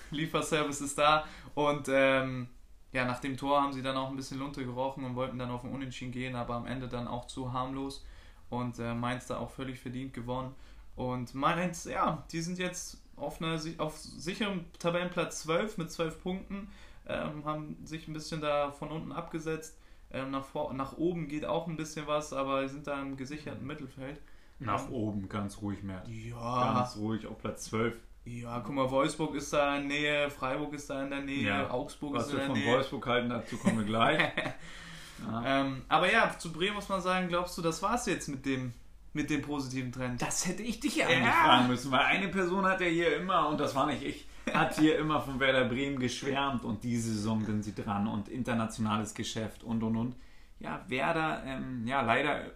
[0.09, 1.23] Lieferservice ist da.
[1.53, 2.47] Und ähm,
[2.91, 5.51] ja, nach dem Tor haben sie dann auch ein bisschen Lunte gerochen und wollten dann
[5.51, 8.03] auf den Unentschieden gehen, aber am Ende dann auch zu harmlos.
[8.49, 10.55] Und äh, Mainz da auch völlig verdient gewonnen.
[10.95, 16.71] Und Mainz, ja, die sind jetzt auf, einer, auf sicherem Tabellenplatz 12 mit 12 Punkten.
[17.07, 19.77] ähm, haben sich ein bisschen da von unten abgesetzt.
[20.11, 23.67] Ähm, nach, vor, nach oben geht auch ein bisschen was, aber sind da im gesicherten
[23.67, 24.19] Mittelfeld.
[24.61, 26.03] Nach oben ganz ruhig mehr.
[26.07, 26.73] Ja.
[26.73, 27.95] Ganz ruhig auf Platz 12.
[28.23, 31.47] Ja, guck mal, Wolfsburg ist da in der Nähe, Freiburg ist da in der Nähe,
[31.47, 31.69] ja.
[31.71, 32.53] Augsburg Was ist in der Nähe.
[32.53, 34.19] Was wir von Wolfsburg halten, dazu kommen wir gleich.
[35.27, 35.61] ja.
[35.61, 38.73] ähm, aber ja, zu Bremen muss man sagen, glaubst du, das war's jetzt mit dem,
[39.13, 40.21] mit dem positiven Trend?
[40.21, 43.49] Das hätte ich dich ja eigentlich fragen müssen, weil eine Person hat ja hier immer,
[43.49, 47.43] und das war nicht ich, hat hier immer von Werder Bremen geschwärmt und diese Saison
[47.43, 50.15] sind sie dran und internationales Geschäft und und und.
[50.59, 52.51] Ja, Werder, ähm, ja, leider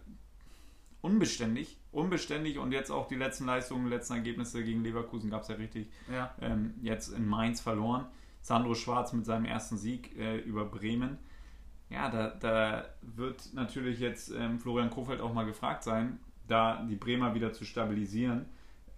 [1.06, 5.48] unbeständig unbeständig und jetzt auch die letzten Leistungen, die letzten Ergebnisse gegen Leverkusen gab es
[5.48, 5.88] ja richtig.
[6.12, 6.34] Ja.
[6.42, 8.06] Ähm, jetzt in Mainz verloren.
[8.42, 11.18] Sandro Schwarz mit seinem ersten Sieg äh, über Bremen.
[11.90, 16.96] Ja, da, da wird natürlich jetzt ähm, Florian Kofeld auch mal gefragt sein, da die
[16.96, 18.46] Bremer wieder zu stabilisieren.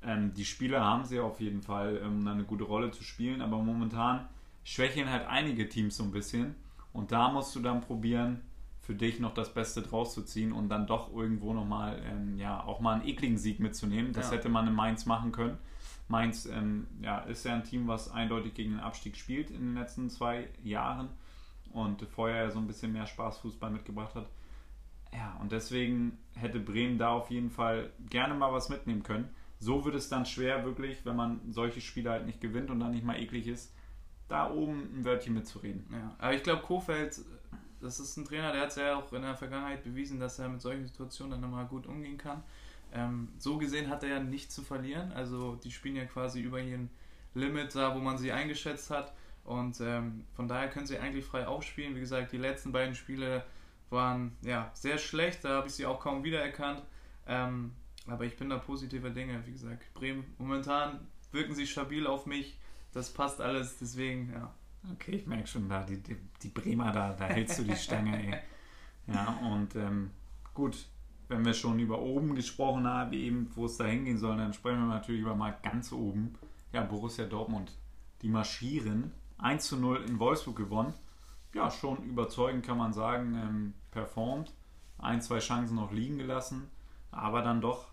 [0.01, 3.57] Ähm, die Spieler haben sie auf jeden Fall, um eine gute Rolle zu spielen, aber
[3.57, 4.27] momentan
[4.63, 6.55] schwächeln halt einige Teams so ein bisschen.
[6.93, 8.41] Und da musst du dann probieren,
[8.87, 12.63] für dich noch das Beste draus zu ziehen und dann doch irgendwo nochmal, ähm, ja,
[12.63, 14.13] auch mal einen ekligen Sieg mitzunehmen.
[14.13, 14.37] Das ja.
[14.37, 15.57] hätte man in Mainz machen können.
[16.07, 19.75] Mainz ähm, ja, ist ja ein Team, was eindeutig gegen den Abstieg spielt in den
[19.75, 21.09] letzten zwei Jahren
[21.73, 24.29] und vorher ja so ein bisschen mehr Spaßfußball mitgebracht hat.
[25.13, 29.27] Ja, und deswegen hätte Bremen da auf jeden Fall gerne mal was mitnehmen können.
[29.59, 32.91] So wird es dann schwer, wirklich, wenn man solche Spiele halt nicht gewinnt und dann
[32.91, 33.73] nicht mal eklig ist,
[34.29, 35.85] da oben ein Wörtchen mitzureden.
[35.91, 37.19] Ja, aber ich glaube, Kofeld
[37.81, 40.49] das ist ein Trainer, der hat es ja auch in der Vergangenheit bewiesen, dass er
[40.49, 42.43] mit solchen Situationen dann nochmal gut umgehen kann.
[42.93, 45.11] Ähm, so gesehen hat er ja nichts zu verlieren.
[45.11, 46.89] Also die spielen ja quasi über ihren
[47.33, 49.13] Limit da, wo man sie eingeschätzt hat.
[49.43, 51.95] Und ähm, von daher können sie eigentlich frei aufspielen.
[51.95, 53.43] Wie gesagt, die letzten beiden Spiele
[53.89, 55.45] waren ja sehr schlecht.
[55.45, 56.83] Da habe ich sie auch kaum wiedererkannt.
[57.27, 57.71] Ähm,
[58.07, 59.41] aber ich bin da positiver Dinge.
[59.45, 62.57] Wie gesagt, Bremen momentan wirken sie stabil auf mich.
[62.93, 63.77] Das passt alles.
[63.77, 64.53] Deswegen, ja,
[64.93, 68.17] Okay, ich merke schon, da die, die, die Bremer, da, da hältst du die Stange,
[68.17, 68.39] ey.
[69.07, 70.11] Ja, und ähm,
[70.53, 70.87] gut,
[71.27, 74.79] wenn wir schon über oben gesprochen haben, eben, wo es da hingehen soll, dann sprechen
[74.79, 76.35] wir natürlich über mal ganz oben.
[76.71, 77.71] Ja, Borussia Dortmund.
[78.21, 79.11] Die marschieren.
[79.37, 80.93] 1 zu 0 in Wolfsburg gewonnen.
[81.53, 84.53] Ja, schon überzeugend kann man sagen, ähm, performt.
[84.97, 86.69] Ein, zwei Chancen noch liegen gelassen,
[87.11, 87.91] aber dann doch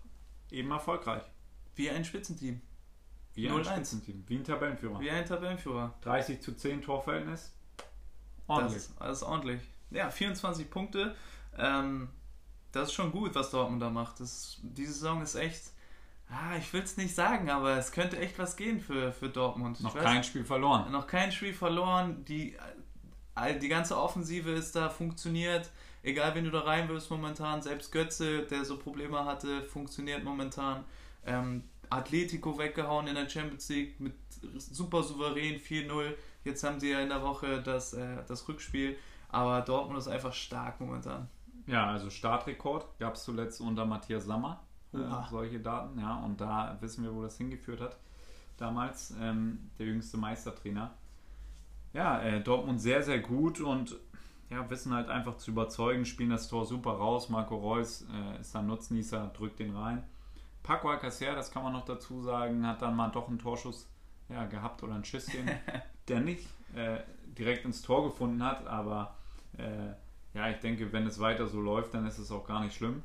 [0.49, 1.23] eben erfolgreich.
[1.75, 2.61] Wie ein Spitzenteam.
[3.35, 4.23] Wie ein Spitzenteam.
[4.27, 4.99] Wie ein Tabellenführer.
[4.99, 5.93] Wie ein Tabellenführer.
[6.01, 7.53] 30 zu 10 Torverhältnis.
[8.47, 8.83] Ordentlich.
[8.87, 9.61] Das, das ist ordentlich.
[9.91, 11.15] Ja, 24 Punkte.
[11.57, 12.09] Ähm,
[12.71, 14.19] das ist schon gut, was Dortmund da macht.
[14.19, 15.71] Das, diese Saison ist echt.
[16.29, 19.81] Ah, ich will es nicht sagen, aber es könnte echt was gehen für, für Dortmund.
[19.81, 20.91] Noch kein Spiel verloren.
[20.91, 22.25] Noch kein Spiel verloren.
[22.25, 22.57] Die,
[23.61, 25.69] die ganze Offensive ist da, funktioniert.
[26.01, 27.61] Egal, wen du da rein willst momentan.
[27.61, 30.83] Selbst Götze, der so Probleme hatte, funktioniert momentan.
[31.25, 31.63] Ähm,
[31.95, 34.13] Atletico weggehauen in der Champions League mit
[34.57, 36.13] super souverän 4-0.
[36.43, 38.97] Jetzt haben sie ja in der Woche das, äh, das Rückspiel.
[39.29, 41.27] Aber Dortmund ist einfach stark momentan.
[41.67, 44.61] Ja, also Startrekord gab es zuletzt unter Matthias Sammer.
[44.93, 44.97] Äh,
[45.29, 46.15] solche Daten, ja.
[46.23, 47.97] Und da wissen wir, wo das hingeführt hat.
[48.57, 50.93] Damals ähm, der jüngste Meistertrainer.
[51.93, 53.95] Ja, äh, Dortmund sehr, sehr gut und
[54.49, 57.29] ja, wissen halt einfach zu überzeugen, spielen das Tor super raus.
[57.29, 60.03] Marco Reus äh, ist dann Nutznießer, drückt den rein.
[60.65, 63.87] Paco Alcacer, das kann man noch dazu sagen, hat dann mal doch einen Torschuss
[64.29, 65.49] ja, gehabt oder ein Schüsschen,
[66.07, 66.97] der nicht äh,
[67.37, 69.15] direkt ins Tor gefunden hat, aber
[69.57, 69.93] äh,
[70.33, 73.03] ja, ich denke, wenn es weiter so läuft, dann ist es auch gar nicht schlimm.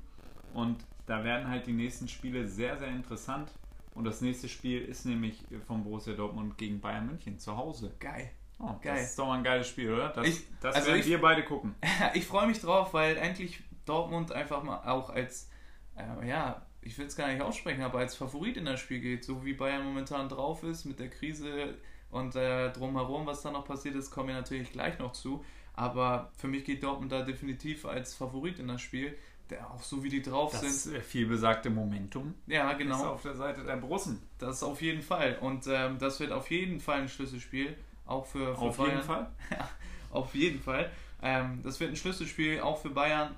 [0.54, 3.52] Und da werden halt die nächsten Spiele sehr, sehr interessant.
[3.94, 7.94] Und das nächste Spiel ist nämlich von Borussia Dortmund gegen Bayern München zu Hause.
[8.00, 8.30] Geil.
[8.58, 8.96] Oh, Geil.
[8.96, 10.08] Das ist doch mal ein geiles Spiel, oder?
[10.10, 11.74] Das, ich, das also werden ich, wir beide gucken.
[12.14, 15.50] ich freue mich drauf, weil endlich Dortmund einfach mal auch als
[15.96, 19.24] äh, ja, ich will es gar nicht aussprechen, aber als Favorit in das Spiel geht,
[19.24, 21.74] so wie Bayern momentan drauf ist mit der Krise
[22.10, 25.44] und äh, drumherum, was da noch passiert ist, kommen wir natürlich gleich noch zu.
[25.74, 29.16] Aber für mich geht Dortmund da definitiv als Favorit in das Spiel,
[29.50, 30.96] der auch so wie die drauf das sind.
[30.96, 32.34] Das viel besagte Momentum.
[32.46, 32.96] Ja, genau.
[32.96, 34.20] Ist auf der Seite der Brussen.
[34.38, 35.38] Das auf jeden Fall.
[35.40, 38.90] Und ähm, das wird auf jeden Fall ein Schlüsselspiel, auch für, für auf Bayern.
[38.90, 39.30] Jeden Fall?
[39.50, 39.68] ja,
[40.10, 40.90] auf jeden Fall.
[41.22, 43.34] Ähm, das wird ein Schlüsselspiel auch für Bayern,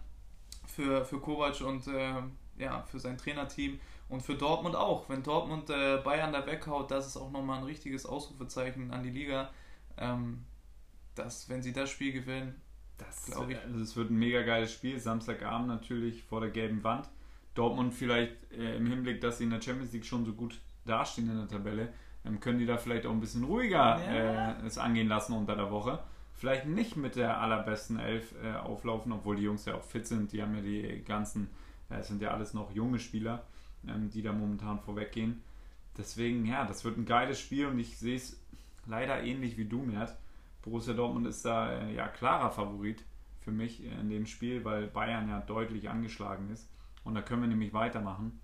[0.66, 5.08] für, für Kovac und ähm, ja, für sein Trainerteam und für Dortmund auch.
[5.08, 9.10] Wenn Dortmund äh, Bayern da weghaut, das ist auch nochmal ein richtiges Ausrufezeichen an die
[9.10, 9.50] Liga.
[9.98, 10.44] Ähm,
[11.14, 12.60] dass, wenn sie das Spiel gewinnen,
[12.98, 13.58] das glaube ich.
[13.60, 14.98] Also es wird ein mega geiles Spiel.
[14.98, 17.08] Samstagabend natürlich vor der gelben Wand.
[17.54, 21.30] Dortmund vielleicht äh, im Hinblick, dass sie in der Champions League schon so gut dastehen
[21.30, 21.92] in der Tabelle,
[22.24, 24.52] ähm, können die da vielleicht auch ein bisschen ruhiger ja.
[24.52, 26.02] äh, es angehen lassen unter der Woche.
[26.34, 30.32] Vielleicht nicht mit der allerbesten Elf äh, auflaufen, obwohl die Jungs ja auch fit sind.
[30.32, 31.50] Die haben ja die ganzen
[31.98, 33.44] es sind ja alles noch junge Spieler,
[33.86, 35.42] ähm, die da momentan vorweggehen.
[35.96, 38.40] Deswegen, ja, das wird ein geiles Spiel und ich sehe es
[38.86, 40.16] leider ähnlich wie du, Mert.
[40.62, 43.04] Borussia Dortmund ist da äh, ja klarer Favorit
[43.40, 46.68] für mich in dem Spiel, weil Bayern ja deutlich angeschlagen ist.
[47.04, 48.40] Und da können wir nämlich weitermachen.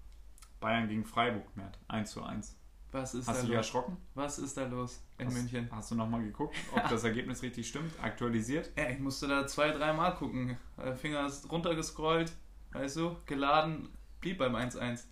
[0.60, 1.78] Bayern gegen Freiburg, Mert.
[1.86, 2.56] 1 zu 1.
[2.90, 3.66] Was ist Hast da du dich los?
[3.66, 3.96] erschrocken?
[4.14, 5.68] Was ist da los in hast, München?
[5.70, 7.92] Hast du nochmal geguckt, ob das Ergebnis richtig stimmt?
[8.02, 8.70] Aktualisiert?
[8.76, 10.56] Ja, ich musste da zwei, dreimal gucken.
[10.76, 12.32] Der Finger ist runtergescrollt,
[12.72, 13.88] weißt du, geladen,
[14.20, 15.04] blieb beim 1-1.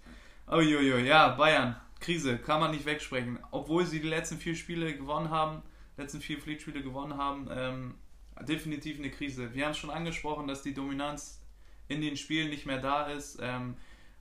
[0.50, 3.38] Uiuiui, ja, Bayern, Krise, kann man nicht wegsprechen.
[3.50, 5.62] Obwohl sie die letzten vier Spiele gewonnen haben,
[5.96, 7.94] letzten vier Pflichtspiele gewonnen haben, ähm,
[8.42, 9.54] definitiv eine Krise.
[9.54, 11.40] Wir haben es schon angesprochen, dass die Dominanz
[11.88, 13.38] in den Spielen nicht mehr da ist.
[13.40, 13.76] Ähm,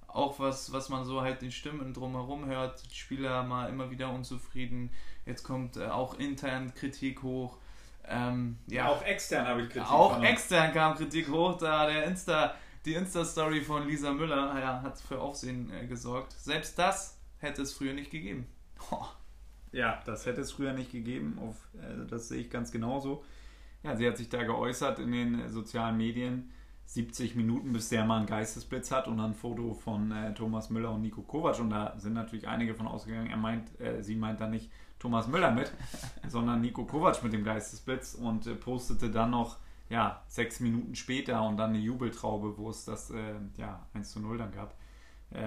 [0.08, 4.10] auch was, was man so halt den Stimmen drumherum hört, die Spieler mal immer wieder
[4.12, 4.90] unzufrieden.
[5.26, 7.58] Jetzt kommt äh, auch intern Kritik hoch.
[8.08, 9.92] Ähm, ja, auch extern habe ich Kritik.
[9.92, 15.00] Auch extern kam Kritik hoch, da der Insta, die Insta-Story von Lisa Müller ja, hat
[15.00, 16.34] für Aufsehen äh, gesorgt.
[16.34, 18.48] Selbst das hätte es früher nicht gegeben.
[18.92, 19.06] Oh.
[19.72, 21.38] Ja, das hätte es früher nicht gegeben.
[21.42, 23.24] Auf, äh, das sehe ich ganz genauso.
[23.84, 26.52] Ja, sie hat sich da geäußert in den äh, sozialen Medien
[26.86, 30.70] 70 Minuten, bis der mal einen Geistesblitz hat und dann ein Foto von äh, Thomas
[30.70, 31.60] Müller und Nico Kovac.
[31.60, 33.30] Und da sind natürlich einige von ausgegangen.
[33.30, 35.74] Er meint, äh, sie meint da nicht Thomas Müller mit,
[36.28, 39.58] sondern Nico Kovac mit dem Geistesblitz und äh, postete dann noch
[39.90, 44.20] ja, sechs Minuten später und dann eine Jubeltraube, wo es das äh, ja, 1 zu
[44.20, 44.76] 0 dann gab.
[45.32, 45.42] Äh,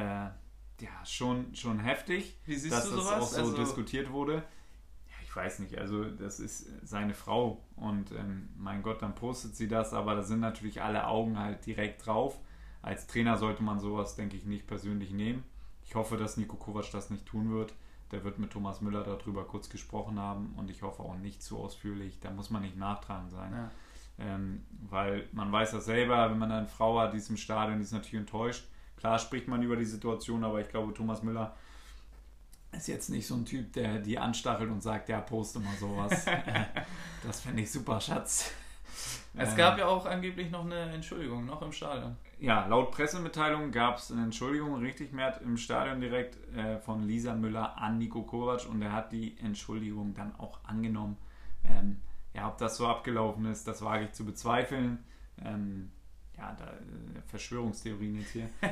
[0.80, 3.22] ja, schon, schon heftig, Wie siehst dass du das sowas?
[3.22, 4.34] auch so Also- diskutiert wurde.
[4.36, 9.56] Ja, ich weiß nicht, also das ist seine Frau und ähm, mein Gott, dann postet
[9.56, 12.38] sie das, aber da sind natürlich alle Augen halt direkt drauf.
[12.80, 15.42] Als Trainer sollte man sowas, denke ich, nicht persönlich nehmen.
[15.84, 17.74] Ich hoffe, dass Nico Kovac das nicht tun wird.
[18.12, 21.58] Der wird mit Thomas Müller darüber kurz gesprochen haben und ich hoffe auch nicht zu
[21.58, 22.20] ausführlich.
[22.20, 23.52] Da muss man nicht nachtragend sein.
[23.52, 23.70] Ja.
[24.18, 27.78] Ähm, weil man weiß das selber, wenn man eine Frau hat, die ist im Stadion,
[27.78, 28.64] die ist natürlich enttäuscht.
[28.96, 31.54] Klar spricht man über die Situation, aber ich glaube, Thomas Müller
[32.72, 36.26] ist jetzt nicht so ein Typ, der die anstachelt und sagt, ja, poste mal sowas.
[37.24, 38.52] das fände ich super, Schatz.
[39.34, 42.16] Es gab ja auch angeblich noch eine Entschuldigung, noch im Stadion.
[42.40, 47.34] ja, laut Pressemitteilung gab es eine Entschuldigung, richtig mehr im Stadion direkt äh, von Lisa
[47.34, 51.16] Müller an Nico Kovac und er hat die Entschuldigung dann auch angenommen.
[51.64, 52.00] Ähm,
[52.34, 55.04] ja, ob das so abgelaufen ist, das wage ich zu bezweifeln.
[55.44, 55.90] Ähm,
[56.36, 58.48] ja, da, äh, Verschwörungstheorien jetzt hier.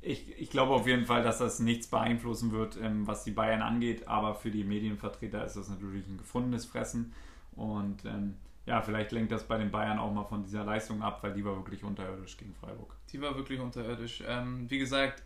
[0.00, 3.62] Ich, ich glaube auf jeden Fall, dass das nichts beeinflussen wird, ähm, was die Bayern
[3.62, 7.12] angeht, aber für die Medienvertreter ist das natürlich ein gefundenes Fressen
[7.56, 11.22] und ähm, ja, vielleicht lenkt das bei den Bayern auch mal von dieser Leistung ab,
[11.22, 12.94] weil die war wirklich unterirdisch gegen Freiburg.
[13.10, 14.22] Die war wirklich unterirdisch.
[14.26, 15.22] Ähm, wie gesagt,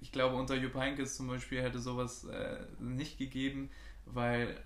[0.00, 3.70] ich glaube, unter Jupp Heynckes zum Beispiel hätte sowas äh, nicht gegeben,
[4.06, 4.56] weil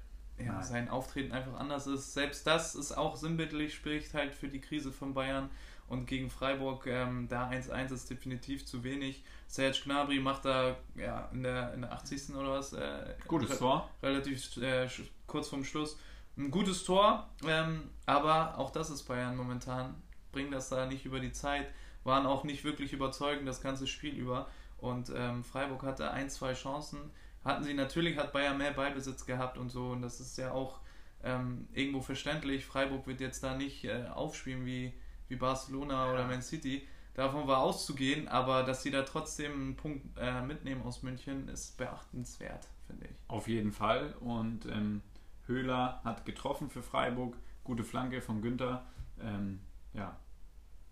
[0.45, 0.63] ja, Nein.
[0.63, 2.13] sein Auftreten einfach anders ist.
[2.15, 5.51] Selbst das ist auch sinnbildlich, spricht halt für die Krise von Bayern.
[5.89, 9.25] Und gegen Freiburg, ähm, da 1-1 ist definitiv zu wenig.
[9.49, 12.35] Serge Gnabry macht da ja, in, der, in der 80.
[12.37, 12.73] oder was?
[12.73, 13.91] Äh, Gutes re- Tor.
[14.01, 14.89] Relativ äh,
[15.27, 15.99] kurz vorm Schluss.
[16.37, 20.01] Ein gutes Tor, ähm, aber auch das ist Bayern momentan.
[20.31, 21.67] Bringen das da nicht über die Zeit,
[22.05, 24.47] waren auch nicht wirklich überzeugend das ganze Spiel über.
[24.79, 27.11] Und ähm, Freiburg hatte ein, zwei Chancen.
[27.45, 29.91] Hatten sie natürlich, hat Bayern mehr Ballbesitz gehabt und so.
[29.91, 30.81] Und das ist ja auch
[31.23, 32.67] ähm, irgendwo verständlich.
[32.67, 34.93] Freiburg wird jetzt da nicht äh, aufspielen wie,
[35.29, 36.87] wie Barcelona oder Man City.
[37.15, 41.77] Davon war auszugehen, aber dass sie da trotzdem einen Punkt äh, mitnehmen aus München, ist
[41.77, 43.17] beachtenswert, finde ich.
[43.29, 44.15] Auf jeden Fall.
[44.21, 45.03] Und ähm,
[45.47, 47.37] Höhler hat getroffen für Freiburg.
[47.65, 48.87] Gute Flanke von Günther.
[49.21, 49.61] Ähm,
[49.93, 50.17] ja,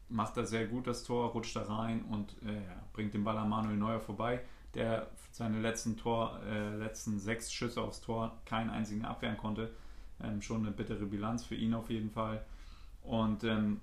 [0.09, 3.37] macht das sehr gut, das Tor, rutscht da rein und äh, ja, bringt den Ball
[3.37, 4.41] an Manuel Neuer vorbei,
[4.75, 9.71] der seine letzten, Tor, äh, letzten sechs Schüsse aufs Tor keinen einzigen abwehren konnte.
[10.23, 12.45] Ähm, schon eine bittere Bilanz für ihn auf jeden Fall.
[13.03, 13.81] Und ähm,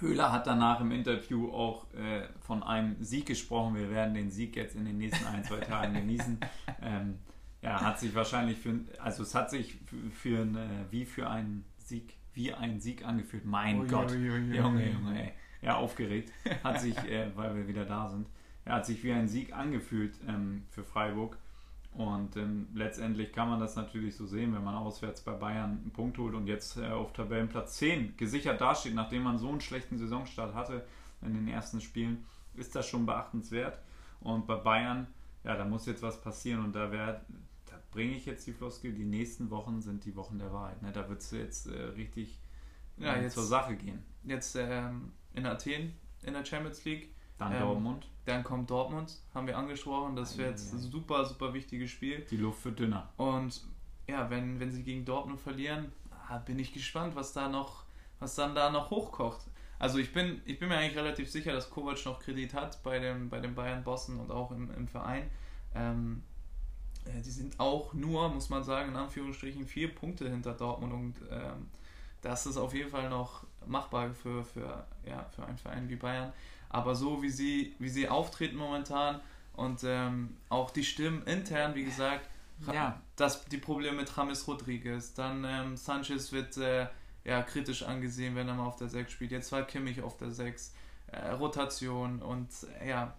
[0.00, 3.74] Höhler hat danach im Interview auch äh, von einem Sieg gesprochen.
[3.74, 6.38] Wir werden den Sieg jetzt in den nächsten ein, zwei Tagen genießen.
[6.80, 7.18] Ähm,
[7.60, 11.28] ja, hat sich wahrscheinlich für, also es hat sich für, für ein, äh, wie für
[11.28, 13.44] einen Sieg, wie ein Sieg angefühlt.
[13.44, 14.56] Mein Ui, Gott, ui, ui.
[14.56, 15.32] Junge, Junge, ey.
[15.60, 16.32] Ja, aufgeregt.
[16.62, 18.28] Hat sich, äh, weil wir wieder da sind,
[18.68, 21.38] er hat sich wie ein Sieg angefühlt ähm, für Freiburg.
[21.94, 25.90] Und ähm, letztendlich kann man das natürlich so sehen, wenn man auswärts bei Bayern einen
[25.90, 29.96] Punkt holt und jetzt äh, auf Tabellenplatz 10 gesichert dasteht, nachdem man so einen schlechten
[29.96, 30.84] Saisonstart hatte
[31.22, 33.80] in den ersten Spielen, ist das schon beachtenswert.
[34.20, 35.06] Und bei Bayern,
[35.44, 37.22] ja, da muss jetzt was passieren und da wäre,
[37.90, 40.82] bringe ich jetzt die Floskel, die nächsten Wochen sind die Wochen der Wahrheit.
[40.82, 40.92] Ne?
[40.92, 42.38] Da wird es jetzt äh, richtig
[42.98, 44.02] Ja, äh, jetzt- zur Sache gehen.
[44.24, 47.14] Jetzt ähm, in Athen in der Champions League.
[47.38, 50.16] Dann Ähm, Dortmund, Dann kommt Dortmund, haben wir angesprochen.
[50.16, 52.26] Das wird jetzt ein super, super wichtiges Spiel.
[52.30, 53.08] die Luft wird dünner.
[53.16, 53.62] Und
[54.06, 55.92] ja, wenn, wenn sie gegen Dortmund verlieren,
[56.28, 57.84] ah, bin ich gespannt, was da noch,
[58.18, 59.42] was dann da noch hochkocht.
[59.78, 62.98] Also ich bin, ich bin mir eigentlich relativ sicher, dass Kovac noch Kredit hat bei
[62.98, 65.30] dem, bei den Bayern Bossen und auch im, im Verein.
[65.74, 66.22] Ähm,
[67.08, 70.92] äh, äh, die sind auch nur, muss man sagen, in Anführungsstrichen vier Punkte hinter Dortmund
[70.92, 71.68] und ähm,
[72.22, 76.32] das ist auf jeden Fall noch machbar für, für, ja, für einen Verein wie Bayern.
[76.68, 79.20] Aber so wie sie, wie sie auftreten momentan
[79.54, 82.28] und ähm, auch die Stimmen intern, wie gesagt,
[82.72, 83.00] ja.
[83.16, 86.88] das, die Probleme mit James Rodriguez, dann ähm, Sanchez wird äh,
[87.24, 89.30] ja, kritisch angesehen, wenn er mal auf der 6 spielt.
[89.30, 90.74] Jetzt war Kimmich auf der 6,
[91.08, 92.48] äh, Rotation und
[92.86, 93.14] ja,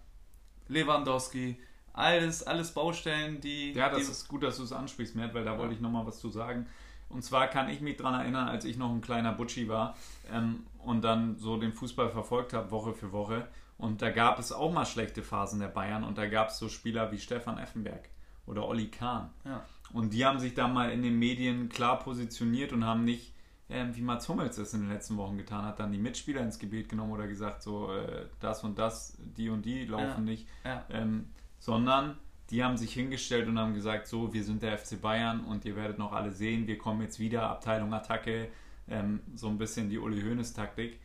[0.68, 1.60] Lewandowski.
[1.94, 3.74] Alles, alles Baustellen, die.
[3.74, 6.06] Ja, das die ist gut, dass du es ansprichst, Mert, weil da wollte ich nochmal
[6.06, 6.68] was zu sagen.
[7.10, 9.95] Und zwar kann ich mich daran erinnern, als ich noch ein kleiner Butschi war
[10.32, 13.48] ähm, und dann so den Fußball verfolgt habe, Woche für Woche.
[13.78, 16.69] Und da gab es auch mal schlechte Phasen der Bayern und da gab es so
[16.69, 18.10] Spieler wie Stefan Effenberg
[18.45, 19.30] oder Olli Kahn.
[19.45, 19.63] Ja.
[19.93, 23.34] Und die haben sich da mal in den Medien klar positioniert und haben nicht,
[23.69, 26.60] äh, wie Mats Hummels es in den letzten Wochen getan hat, dann die Mitspieler ins
[26.60, 30.32] Gebet genommen oder gesagt, so äh, das und das, die und die laufen ja.
[30.32, 30.86] nicht, ja.
[30.89, 32.17] Ähm, sondern
[32.50, 35.76] die haben sich hingestellt und haben gesagt, so, wir sind der FC Bayern und ihr
[35.76, 38.48] werdet noch alle sehen, wir kommen jetzt wieder, Abteilung Attacke,
[38.88, 41.00] ähm, so ein bisschen die Uli Hoeneß Taktik.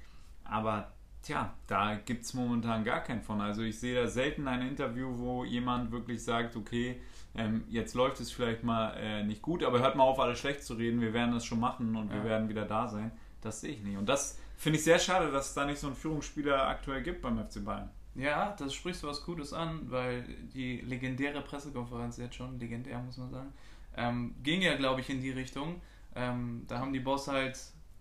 [0.44, 3.40] Aber tja, da gibt es momentan gar keinen von.
[3.40, 7.00] Also ich sehe da selten ein Interview, wo jemand wirklich sagt, okay,
[7.34, 10.62] ähm, jetzt läuft es vielleicht mal äh, nicht gut, aber hört mal auf, alles schlecht
[10.62, 12.14] zu reden, wir werden das schon machen und ja.
[12.14, 13.10] wir werden wieder da sein.
[13.40, 13.98] Das sehe ich nicht.
[13.98, 17.20] Und das finde ich sehr schade, dass es da nicht so einen Führungsspieler aktuell gibt
[17.20, 17.90] beim FC Bayern.
[18.14, 20.22] Ja, das sprichst du was Gutes an, weil
[20.54, 23.52] die legendäre Pressekonferenz jetzt schon, legendär muss man sagen,
[23.96, 25.80] ähm, ging ja, glaube ich, in die Richtung.
[26.14, 27.58] Ähm, da haben die Boss halt,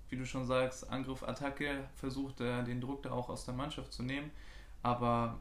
[0.10, 3.91] wie du schon sagst, Angriff, Attacke, versucht, äh, den Druck da auch aus der Mannschaft
[3.91, 4.30] zu nehmen.
[4.84, 5.39] Aber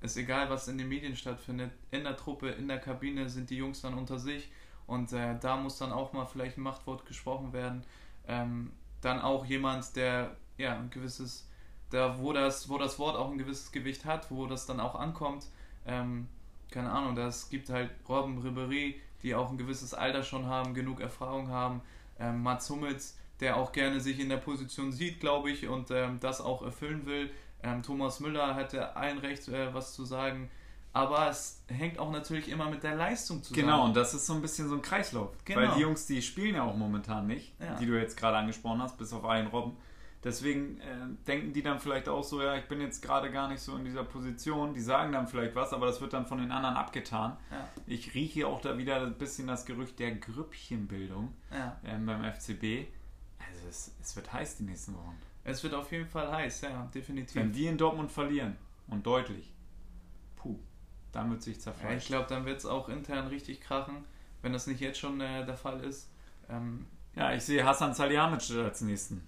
[0.00, 3.56] ist egal, was in den Medien stattfindet, in der Truppe, in der Kabine sind die
[3.56, 4.50] Jungs dann unter sich
[4.86, 7.84] und äh, da muss dann auch mal vielleicht ein Machtwort gesprochen werden.
[8.26, 11.47] Ähm, dann auch jemand, der ja ein gewisses
[11.90, 14.94] da wo das, wo das Wort auch ein gewisses Gewicht hat, wo das dann auch
[14.94, 15.46] ankommt.
[15.86, 16.28] Ähm,
[16.70, 21.00] keine Ahnung, das gibt halt Robben Ribery, die auch ein gewisses Alter schon haben, genug
[21.00, 21.80] Erfahrung haben.
[22.18, 26.18] Ähm, Mats Hummels, der auch gerne sich in der Position sieht, glaube ich, und ähm,
[26.20, 27.30] das auch erfüllen will.
[27.62, 30.50] Ähm, Thomas Müller hätte allen Recht, äh, was zu sagen.
[30.92, 33.66] Aber es hängt auch natürlich immer mit der Leistung zusammen.
[33.66, 35.30] Genau, und das ist so ein bisschen so ein Kreislauf.
[35.44, 35.60] Genau.
[35.60, 37.74] Weil die Jungs, die spielen ja auch momentan nicht, ja.
[37.76, 39.76] die du jetzt gerade angesprochen hast, bis auf einen Robben.
[40.24, 43.60] Deswegen äh, denken die dann vielleicht auch so, ja, ich bin jetzt gerade gar nicht
[43.60, 44.74] so in dieser Position.
[44.74, 47.36] Die sagen dann vielleicht was, aber das wird dann von den anderen abgetan.
[47.50, 47.68] Ja.
[47.86, 51.78] Ich rieche auch da wieder ein bisschen das Gerücht der Grüppchenbildung ja.
[51.84, 52.88] ähm, beim FCB.
[53.38, 55.16] Also es, es, wird heiß die nächsten Wochen.
[55.44, 57.36] Es wird auf jeden Fall heiß, ja, definitiv.
[57.36, 58.56] Wenn die in Dortmund verlieren
[58.88, 59.54] und deutlich,
[60.34, 60.58] puh,
[61.12, 61.92] dann wird sich zerfallen.
[61.92, 64.04] Ja, ich glaube, dann wird es auch intern richtig krachen,
[64.42, 66.10] wenn das nicht jetzt schon äh, der Fall ist.
[66.50, 69.26] Ähm, ja, ich sehe Hassan Salihamidzic als nächsten.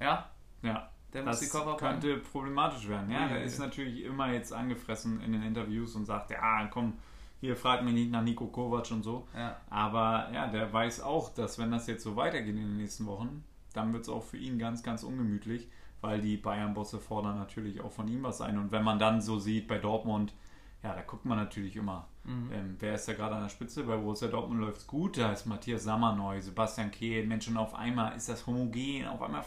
[0.00, 0.30] Ja?
[0.62, 0.90] Ja.
[1.12, 3.10] Der das muss die Koffer könnte problematisch werden.
[3.10, 6.94] Ja, der ist natürlich immer jetzt angefressen in den Interviews und sagt, ja, komm,
[7.40, 9.28] hier fragt mich nicht nach Nico Kovac und so.
[9.36, 9.56] Ja.
[9.70, 13.44] Aber ja, der weiß auch, dass wenn das jetzt so weitergeht in den nächsten Wochen,
[13.74, 15.68] dann wird es auch für ihn ganz, ganz ungemütlich,
[16.00, 18.58] weil die Bayern-Bosse fordern natürlich auch von ihm was ein.
[18.58, 20.34] Und wenn man dann so sieht bei Dortmund,
[20.82, 22.50] ja, da guckt man natürlich immer, mhm.
[22.52, 23.84] ähm, wer ist da gerade an der Spitze.
[23.84, 27.74] Bei Borussia Dortmund läuft es gut, da ist Matthias Sammer neu, Sebastian Kehl, Menschen auf
[27.74, 29.42] einmal ist das homogen, auf einmal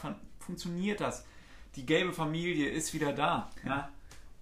[0.47, 1.25] funktioniert das.
[1.75, 3.49] Die gelbe Familie ist wieder da.
[3.63, 3.89] Ja?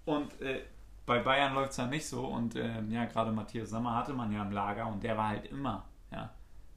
[0.06, 0.62] Und äh,
[1.06, 2.26] bei Bayern läuft es ja nicht so.
[2.26, 5.46] Und äh, ja, gerade Matthias Sammer hatte man ja im Lager und der war halt
[5.48, 6.34] immer, ja,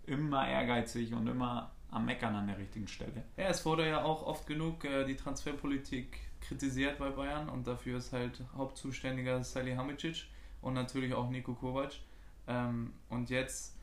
[0.07, 3.25] immer ehrgeizig und immer am Meckern an der richtigen Stelle.
[3.37, 7.99] Ja, es wurde ja auch oft genug äh, die Transferpolitik kritisiert bei Bayern und dafür
[7.99, 10.27] ist halt Hauptzuständiger Sally Hamicic
[10.61, 11.93] und natürlich auch Nico Kovac.
[12.47, 13.78] Ähm, und jetzt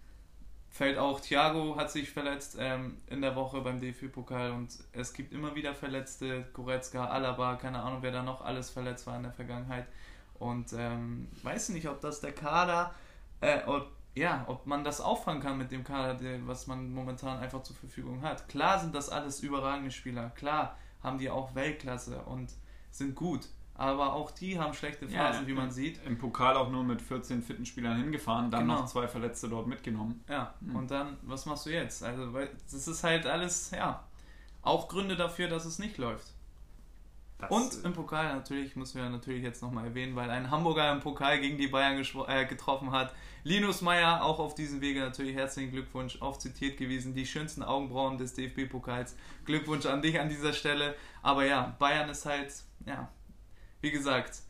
[0.76, 5.32] fällt auch Thiago hat sich verletzt ähm, in der Woche beim DFB-Pokal und es gibt
[5.32, 9.32] immer wieder Verletzte, Goretzka, Alaba, keine Ahnung, wer da noch alles verletzt war in der
[9.32, 9.88] Vergangenheit.
[10.38, 12.94] Und ähm, weiß nicht, ob das der Kader,
[13.40, 17.40] äh, ob, ja, ob man das auffangen kann mit dem Kader, der, was man momentan
[17.40, 18.50] einfach zur Verfügung hat.
[18.50, 22.52] Klar sind das alles überragende Spieler, klar haben die auch Weltklasse und
[22.92, 23.48] sind gut.
[23.78, 26.00] Aber auch die haben schlechte Phasen, ja, wie man sieht.
[26.06, 28.80] Im Pokal auch nur mit 14 fitten Spielern hingefahren, dann genau.
[28.80, 30.24] noch zwei Verletzte dort mitgenommen.
[30.30, 30.76] Ja, mhm.
[30.78, 32.02] und dann, was machst du jetzt?
[32.02, 32.32] Also,
[32.72, 34.04] das ist halt alles, ja,
[34.62, 36.34] auch Gründe dafür, dass es nicht läuft.
[37.38, 41.02] Das und im Pokal natürlich, müssen wir natürlich jetzt nochmal erwähnen, weil ein Hamburger im
[41.02, 43.14] Pokal gegen die Bayern äh, getroffen hat.
[43.44, 48.18] Linus Meyer, auch auf diesem Wege natürlich herzlichen Glückwunsch, oft zitiert gewesen, die schönsten Augenbrauen
[48.18, 49.18] des DFB-Pokals.
[49.44, 50.96] Glückwunsch an dich an dieser Stelle.
[51.22, 52.54] Aber ja, Bayern ist halt,
[52.86, 53.10] ja,
[53.86, 54.42] wie gesagt.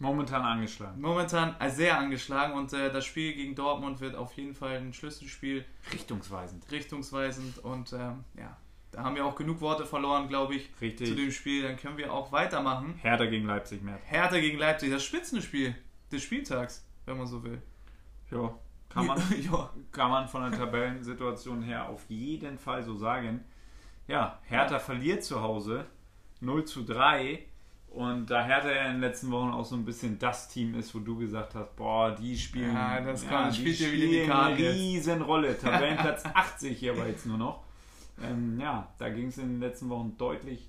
[0.00, 1.00] Momentan angeschlagen.
[1.00, 4.92] Momentan äh, sehr angeschlagen und äh, das Spiel gegen Dortmund wird auf jeden Fall ein
[4.92, 5.64] Schlüsselspiel.
[5.92, 6.64] Richtungsweisend.
[6.72, 8.56] Richtungsweisend und ähm, ja,
[8.90, 11.06] da haben wir auch genug Worte verloren, glaube ich, Richtig.
[11.06, 11.62] zu dem Spiel.
[11.62, 12.94] Dann können wir auch weitermachen.
[13.00, 13.98] Hertha gegen Leipzig, mehr.
[14.06, 15.76] Hertha gegen Leipzig, das Spitzenspiel
[16.10, 17.62] des Spieltags, wenn man so will.
[18.32, 19.22] Ja, Kann man,
[19.52, 19.70] ja.
[19.92, 23.44] kann man von der Tabellensituation her auf jeden Fall so sagen.
[24.08, 24.78] Ja, Hertha ja.
[24.80, 25.86] verliert zu Hause
[26.40, 27.44] 0 zu 3.
[27.90, 30.94] Und da Hertha ja in den letzten Wochen auch so ein bisschen das Team ist,
[30.94, 34.56] wo du gesagt hast, boah, die spielen, ja, das kann, ja, spielt die spielen eine
[34.56, 35.58] riesen Rolle.
[35.60, 37.64] Tabellenplatz 80 hier aber jetzt nur noch.
[38.22, 40.68] Ähm, ja, da ging es in den letzten Wochen deutlich,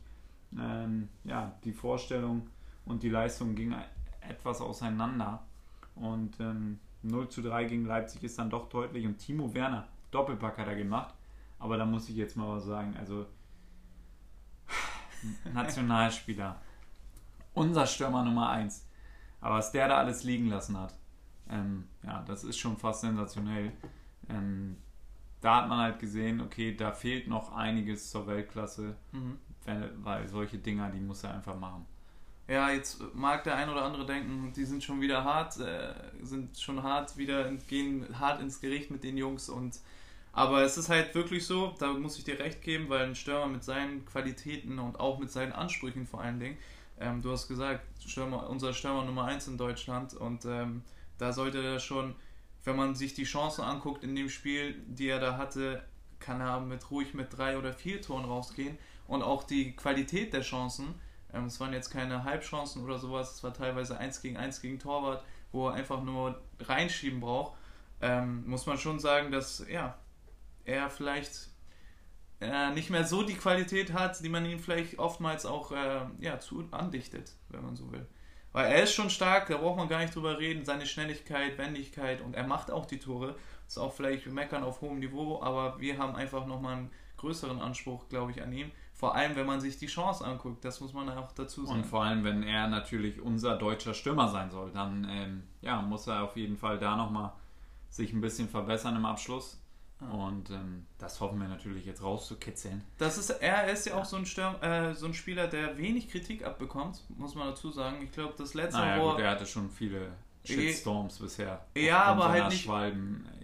[0.59, 2.47] ähm, ja, die Vorstellung
[2.85, 3.79] und die Leistung gingen
[4.21, 5.43] etwas auseinander.
[5.93, 9.05] Und ähm, 0 zu 3 gegen Leipzig ist dann doch deutlich.
[9.05, 11.13] Und Timo Werner, Doppelpack hat er gemacht.
[11.59, 12.95] Aber da muss ich jetzt mal was sagen.
[12.99, 13.27] Also,
[15.53, 16.59] Nationalspieler.
[17.53, 18.87] Unser Stürmer Nummer 1.
[19.41, 20.93] Aber was der da alles liegen lassen hat,
[21.49, 23.71] ähm, ja, das ist schon fast sensationell.
[24.29, 24.77] Ähm,
[25.41, 29.39] da hat man halt gesehen, okay, da fehlt noch einiges zur Weltklasse, mhm.
[29.65, 31.85] wenn, weil solche Dinger, die muss er einfach machen
[32.51, 36.59] ja, jetzt mag der ein oder andere denken, die sind schon wieder hart, äh, sind
[36.59, 39.79] schon hart wieder, gehen hart ins Gericht mit den Jungs und
[40.33, 43.47] aber es ist halt wirklich so, da muss ich dir recht geben, weil ein Stürmer
[43.47, 46.57] mit seinen Qualitäten und auch mit seinen Ansprüchen vor allen Dingen,
[47.01, 50.83] ähm, du hast gesagt, Stürmer, unser Stürmer Nummer 1 in Deutschland und ähm,
[51.17, 52.15] da sollte er schon,
[52.63, 55.83] wenn man sich die Chancen anguckt in dem Spiel, die er da hatte,
[56.19, 58.77] kann er mit ruhig mit drei oder vier Toren rausgehen
[59.07, 60.95] und auch die Qualität der Chancen,
[61.33, 64.79] ähm, es waren jetzt keine Halbchancen oder sowas, es war teilweise 1 gegen 1 gegen
[64.79, 67.57] Torwart, wo er einfach nur reinschieben braucht.
[68.01, 69.95] Ähm, muss man schon sagen, dass ja,
[70.65, 71.50] er vielleicht
[72.41, 76.39] äh, nicht mehr so die Qualität hat, die man ihm vielleicht oftmals auch äh, ja,
[76.39, 78.05] zu andichtet, wenn man so will.
[78.51, 80.65] Weil er ist schon stark, da braucht man gar nicht drüber reden.
[80.65, 83.35] Seine Schnelligkeit, Wendigkeit und er macht auch die Tore.
[83.67, 88.09] Ist auch vielleicht meckern auf hohem Niveau, aber wir haben einfach nochmal einen größeren Anspruch,
[88.09, 88.71] glaube ich, an ihm.
[88.93, 91.79] Vor allem, wenn man sich die Chance anguckt, das muss man auch dazu sagen.
[91.79, 96.07] Und vor allem, wenn er natürlich unser deutscher Stürmer sein soll, dann ähm, ja, muss
[96.07, 97.31] er auf jeden Fall da nochmal
[97.89, 99.60] sich ein bisschen verbessern im Abschluss.
[100.09, 102.83] Und ähm, das hoffen wir natürlich jetzt rauszukitzeln.
[102.97, 106.09] Das ist, er ist ja auch so ein, Stürm, äh, so ein Spieler, der wenig
[106.09, 107.97] Kritik abbekommt, muss man dazu sagen.
[108.03, 110.11] Ich glaube, das letzte naja, Gut, er hatte schon viele
[110.43, 111.65] Shitstorms e bisher.
[111.75, 112.67] Ja, aber halt nicht.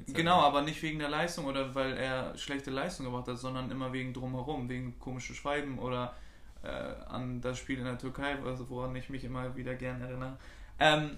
[0.07, 3.91] Genau, aber nicht wegen der Leistung oder weil er schlechte Leistung gebracht hat, sondern immer
[3.93, 6.15] wegen drumherum, wegen komische Schweiben oder
[6.63, 10.37] äh, an das Spiel in der Türkei, also woran ich mich immer wieder gern erinnere.
[10.79, 11.11] Ähm,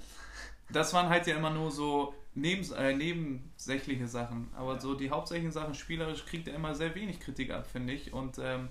[0.69, 5.51] das waren halt ja immer nur so nebens, äh, nebensächliche Sachen, aber so die hauptsächlichen
[5.51, 8.13] Sachen spielerisch kriegt er immer sehr wenig Kritik ab, finde ich.
[8.13, 8.69] Und ähm,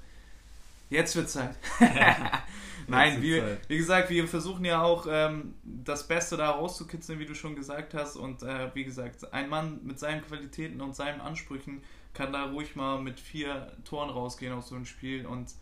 [0.91, 1.55] Jetzt wird Zeit.
[2.87, 7.35] Nein, wie, wie, gesagt, wir versuchen ja auch ähm, das Beste da rauszukitzeln, wie du
[7.35, 8.17] schon gesagt hast.
[8.17, 11.83] Und äh, wie gesagt, ein Mann mit seinen Qualitäten und seinen Ansprüchen
[12.15, 15.53] kann da ruhig mal mit vier Toren rausgehen aus so einem Spiel und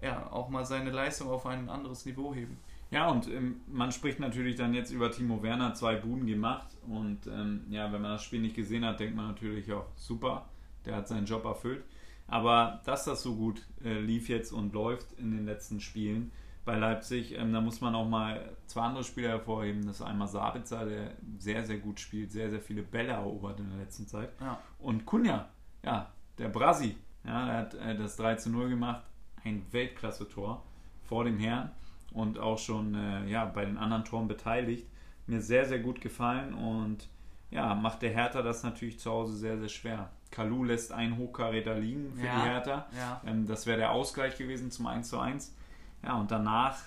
[0.00, 2.56] ja, auch mal seine Leistung auf ein anderes Niveau heben.
[2.90, 6.68] Ja, und ähm, man spricht natürlich dann jetzt über Timo Werner, zwei Buden gemacht.
[6.86, 10.48] Und ähm, ja, wenn man das Spiel nicht gesehen hat, denkt man natürlich auch, super,
[10.86, 11.84] der hat seinen Job erfüllt.
[12.26, 16.30] Aber dass das so gut äh, lief jetzt und läuft in den letzten Spielen
[16.64, 19.86] bei Leipzig, ähm, da muss man auch mal zwei andere Spieler hervorheben.
[19.86, 23.70] Das ist einmal Sabitzer, der sehr, sehr gut spielt, sehr, sehr viele Bälle erobert in
[23.70, 24.30] der letzten Zeit.
[24.40, 24.60] Ja.
[24.78, 25.48] Und Kunja,
[25.82, 29.04] ja, der Brasi, ja, der hat äh, das 3 zu 0 gemacht.
[29.44, 30.62] Ein Weltklasse-Tor
[31.04, 31.70] vor dem Herrn
[32.12, 34.86] und auch schon äh, ja, bei den anderen Toren beteiligt.
[35.26, 37.08] Mir sehr, sehr gut gefallen und
[37.50, 40.10] ja, macht der Hertha das natürlich zu Hause sehr, sehr schwer.
[40.30, 42.86] Kalu lässt einen Hochkaräter liegen für ja, die Hertha.
[42.96, 43.20] Ja.
[43.26, 45.54] Ähm, das wäre der Ausgleich gewesen zum 1 zu 1.
[46.02, 46.78] Ja, und danach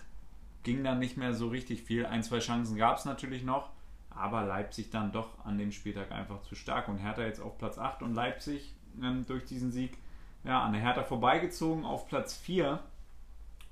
[0.63, 2.05] ging dann nicht mehr so richtig viel.
[2.05, 3.69] Ein, zwei Chancen gab es natürlich noch,
[4.09, 6.87] aber Leipzig dann doch an dem Spieltag einfach zu stark.
[6.87, 9.97] Und Hertha jetzt auf Platz 8 und Leipzig ähm, durch diesen Sieg
[10.43, 12.79] ja, an der Hertha vorbeigezogen auf Platz 4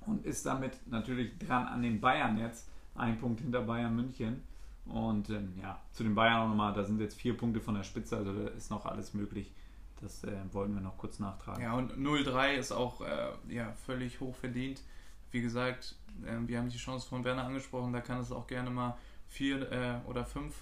[0.05, 2.69] und ist damit natürlich dran an den Bayern jetzt.
[2.95, 4.43] Ein Punkt hinter Bayern München.
[4.85, 7.83] Und ähm, ja, zu den Bayern auch nochmal, da sind jetzt vier Punkte von der
[7.83, 9.51] Spitze, also da ist noch alles möglich.
[10.01, 11.61] Das äh, wollten wir noch kurz nachtragen.
[11.61, 14.81] Ja, und 0-3 ist auch äh, ja, völlig hoch verdient.
[15.31, 15.95] Wie gesagt,
[16.25, 18.97] äh, wir haben die Chance von Werner angesprochen, da kann es auch gerne mal
[19.27, 20.55] vier äh, oder fünf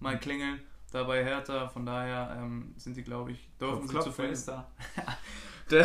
[0.00, 0.20] mal mhm.
[0.20, 0.60] klingeln.
[0.92, 4.32] Dabei Hertha, von daher ähm, sind die, glaube ich, dürfen sie zufrieden.
[4.32, 4.70] Ist da.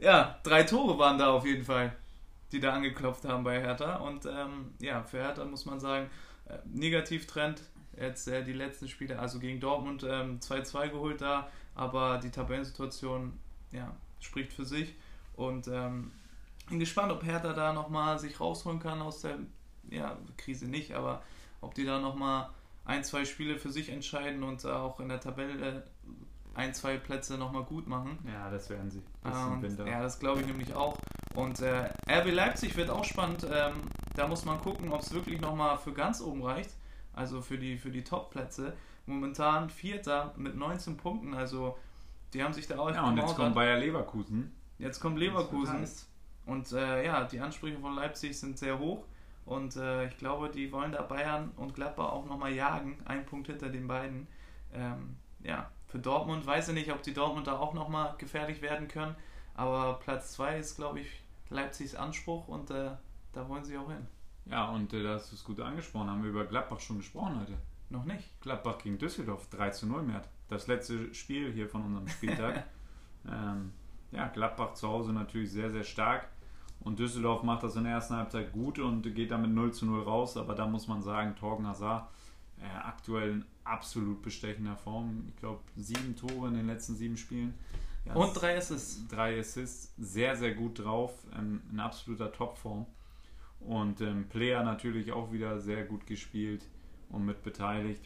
[0.00, 1.92] ja, drei Tore waren da auf jeden Fall
[2.52, 3.96] die da angeklopft haben bei Hertha.
[3.96, 6.10] Und ähm, ja, für Hertha muss man sagen,
[6.46, 7.62] äh, Negativtrend.
[7.98, 13.38] Jetzt äh, die letzten Spiele, also gegen Dortmund 2-2 ähm, geholt da, aber die Tabellensituation
[13.72, 14.94] ja, spricht für sich.
[15.36, 16.10] Und ähm,
[16.68, 19.38] bin gespannt, ob Hertha da nochmal sich rausholen kann aus der
[19.90, 21.22] ja, Krise nicht, aber
[21.60, 22.48] ob die da nochmal
[22.84, 25.84] ein, zwei Spiele für sich entscheiden und auch in der Tabelle
[26.54, 28.18] ein, zwei Plätze nochmal gut machen.
[28.26, 29.02] Ja, das werden sie.
[29.22, 30.96] Das ähm, ja, das glaube ich nämlich auch.
[31.34, 33.46] Und äh, RB Leipzig wird auch spannend.
[33.50, 33.74] Ähm,
[34.16, 36.70] da muss man gucken, ob es wirklich nochmal für ganz oben reicht.
[37.12, 38.72] Also für die, für die Top-Plätze.
[39.06, 41.34] momentan Vierter mit 19 Punkten.
[41.34, 41.76] Also
[42.32, 42.90] die haben sich da auch.
[42.90, 44.52] Ja, und jetzt kommt Bayer Leverkusen.
[44.78, 45.86] Jetzt kommt Leverkusen.
[46.46, 49.04] Und äh, ja, die Ansprüche von Leipzig sind sehr hoch.
[49.44, 52.98] Und äh, ich glaube, die wollen da Bayern und Gladbach auch nochmal jagen.
[53.04, 54.26] Ein Punkt hinter den beiden.
[54.72, 58.86] Ähm, ja, für Dortmund weiß ich nicht, ob die Dortmund da auch nochmal gefährlich werden
[58.86, 59.16] können.
[59.54, 61.08] Aber Platz 2 ist, glaube ich,
[61.50, 62.92] Leipzigs Anspruch und äh,
[63.32, 64.06] da wollen sie auch hin.
[64.46, 66.08] Ja, und äh, da hast du es gut angesprochen.
[66.08, 67.54] Haben wir über Gladbach schon gesprochen heute?
[67.88, 68.40] Noch nicht.
[68.40, 70.22] Gladbach gegen Düsseldorf 3 zu 0 mehr.
[70.48, 72.64] Das letzte Spiel hier von unserem Spieltag.
[73.28, 73.72] ähm,
[74.12, 76.28] ja, Gladbach zu Hause natürlich sehr, sehr stark.
[76.80, 80.02] Und Düsseldorf macht das in der ersten Halbzeit gut und geht damit 0 zu 0
[80.04, 80.36] raus.
[80.36, 82.08] Aber da muss man sagen, Torgen Hazard
[82.60, 85.24] äh, aktuell in absolut bestechender Form.
[85.28, 87.54] Ich glaube, sieben Tore in den letzten sieben Spielen.
[88.04, 89.06] Ja, und drei Assists.
[89.08, 89.94] Drei Assists.
[89.98, 91.12] Sehr, sehr gut drauf.
[91.36, 92.86] Ähm, in absoluter Topform.
[93.60, 96.66] Und ähm, Player natürlich auch wieder sehr gut gespielt
[97.10, 98.02] und mit beteiligt.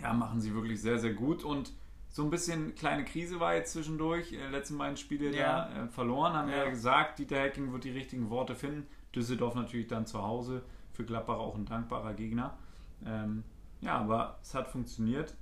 [0.00, 1.42] Ja, machen sie wirklich sehr, sehr gut.
[1.42, 1.72] Und
[2.10, 4.32] so ein bisschen kleine Krise war jetzt zwischendurch.
[4.32, 5.68] Äh, letzten beiden Spiele ja.
[5.68, 6.56] da äh, verloren, haben ja.
[6.56, 7.18] wir ja gesagt.
[7.18, 8.86] Dieter Hecking wird die richtigen Worte finden.
[9.14, 10.62] Düsseldorf natürlich dann zu Hause.
[10.92, 12.58] Für Gladbach auch ein dankbarer Gegner.
[13.06, 13.44] Ähm,
[13.80, 15.34] ja, aber es hat funktioniert.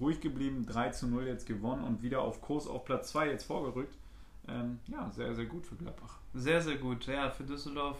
[0.00, 3.44] Ruhig geblieben, 3 zu 0 jetzt gewonnen und wieder auf Kurs auf Platz 2 jetzt
[3.44, 3.96] vorgerückt.
[4.46, 6.18] Ähm, ja, sehr, sehr gut für Gladbach.
[6.34, 7.06] Sehr, sehr gut.
[7.06, 7.98] Ja, für Düsseldorf,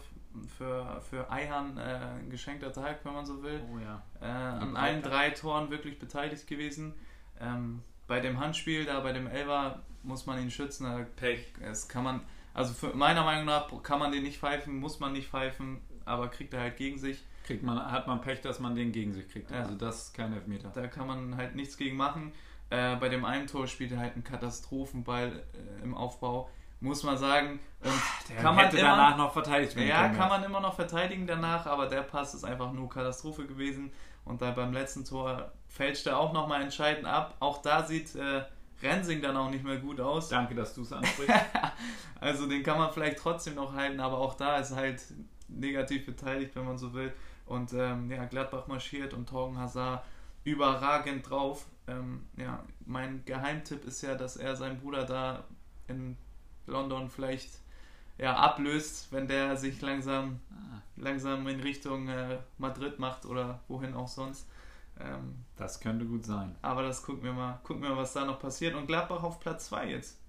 [0.57, 3.61] für, für Eihan äh, ein geschenkter Tag, wenn man so will.
[3.73, 4.03] Oh ja.
[4.21, 6.93] Äh, an allen drei Toren wirklich beteiligt gewesen.
[7.39, 10.87] Ähm, bei dem Handspiel, da bei dem Elver, muss man ihn schützen.
[11.15, 11.53] Pech.
[11.61, 12.21] Es kann man,
[12.53, 16.29] also für, meiner Meinung nach kann man den nicht pfeifen, muss man nicht pfeifen, aber
[16.29, 19.27] kriegt er halt gegen sich kriegt man, hat man Pech, dass man den gegen sich
[19.29, 19.51] kriegt.
[19.51, 19.61] Ja.
[19.61, 20.69] Also das ist kein Elfmeter.
[20.73, 22.31] Da kann man halt nichts gegen machen.
[22.69, 27.17] Äh, bei dem einen Tor spielt er halt einen Katastrophenball äh, im Aufbau, muss man
[27.17, 27.59] sagen.
[27.81, 27.93] Und
[28.29, 29.89] der kann man immer, danach noch verteidigt werden.
[29.89, 33.91] Ja, kann man immer noch verteidigen danach, aber der Pass ist einfach nur Katastrophe gewesen.
[34.25, 37.35] Und da beim letzten Tor fälscht er auch nochmal entscheidend ab.
[37.39, 38.43] Auch da sieht äh,
[38.83, 40.29] Rensing dann auch nicht mehr gut aus.
[40.29, 41.35] Danke, dass du es ansprichst.
[42.19, 45.01] also den kann man vielleicht trotzdem noch halten, aber auch da ist halt
[45.47, 47.11] negativ beteiligt, wenn man so will.
[47.49, 50.03] Und ähm, ja, Gladbach marschiert und Torgen Hazard
[50.43, 51.65] überragend drauf.
[51.87, 55.43] Ähm, ja, mein Geheimtipp ist ja, dass er seinen Bruder da
[55.87, 56.15] in
[56.67, 57.49] London vielleicht
[58.19, 60.81] ja, ablöst, wenn der sich langsam, ah.
[60.95, 64.47] langsam in Richtung äh, Madrid macht oder wohin auch sonst.
[64.99, 66.55] Ähm, das könnte gut sein.
[66.61, 68.75] Aber das gucken wir mal, gucken wir mal, was da noch passiert.
[68.75, 70.19] Und Gladbach auf Platz 2 jetzt.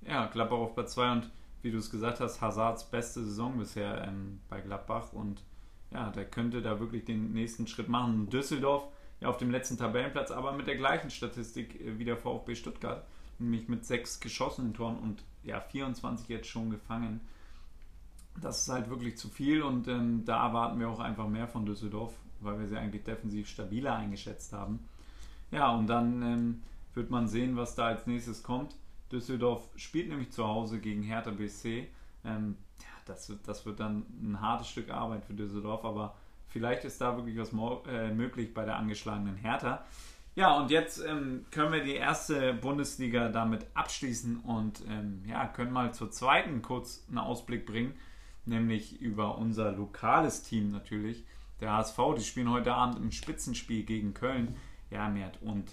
[0.00, 1.30] Ja, Gladbach auf Platz 2 und
[1.62, 5.44] wie du es gesagt hast, Hazards beste Saison bisher ähm, bei Gladbach und
[5.92, 8.28] ja, der könnte da wirklich den nächsten Schritt machen.
[8.30, 8.88] Düsseldorf
[9.20, 13.06] ja auf dem letzten Tabellenplatz, aber mit der gleichen Statistik äh, wie der VfB Stuttgart,
[13.38, 17.20] nämlich mit sechs geschossenen Toren und ja 24 jetzt schon gefangen.
[18.40, 21.66] Das ist halt wirklich zu viel und ähm, da erwarten wir auch einfach mehr von
[21.66, 24.80] Düsseldorf, weil wir sie eigentlich defensiv stabiler eingeschätzt haben.
[25.50, 26.62] Ja, und dann ähm,
[26.94, 28.74] wird man sehen, was da als nächstes kommt.
[29.10, 31.88] Düsseldorf spielt nämlich zu Hause gegen Hertha BC.
[32.24, 32.56] Ähm,
[33.06, 36.14] das, das wird dann ein hartes Stück Arbeit für Düsseldorf, aber
[36.48, 37.52] vielleicht ist da wirklich was
[37.88, 39.84] äh, möglich bei der angeschlagenen Hertha.
[40.34, 45.72] Ja, und jetzt ähm, können wir die erste Bundesliga damit abschließen und ähm, ja, können
[45.72, 47.94] mal zur zweiten kurz einen Ausblick bringen,
[48.46, 51.24] nämlich über unser lokales Team natürlich,
[51.60, 51.98] der HSV.
[52.16, 54.56] Die spielen heute Abend im Spitzenspiel gegen Köln.
[54.90, 55.70] Ja, Mert, und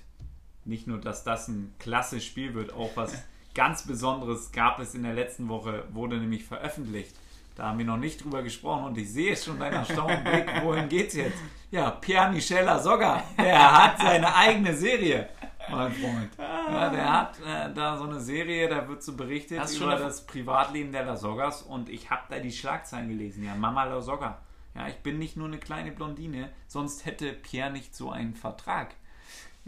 [0.66, 3.24] nicht nur, dass das ein klasse Spiel wird, auch was
[3.54, 7.16] ganz Besonderes gab es in der letzten Woche, wurde nämlich veröffentlicht.
[7.56, 10.64] Da haben wir noch nicht drüber gesprochen und ich sehe schon deinen erstaunten Blick.
[10.64, 11.38] Wohin geht's jetzt?
[11.72, 15.30] Ja, Pierre Michel Lasogga, der hat seine eigene Serie,
[15.70, 16.32] mein Freund.
[16.38, 20.26] Ja, der hat äh, da so eine Serie, da wird so berichtet Hast über das
[20.26, 23.44] Privatleben der Lasoggas und ich habe da die Schlagzeilen gelesen.
[23.44, 24.40] Ja, Mama Lasogga.
[24.74, 28.96] Ja, ich bin nicht nur eine kleine Blondine, sonst hätte Pierre nicht so einen Vertrag.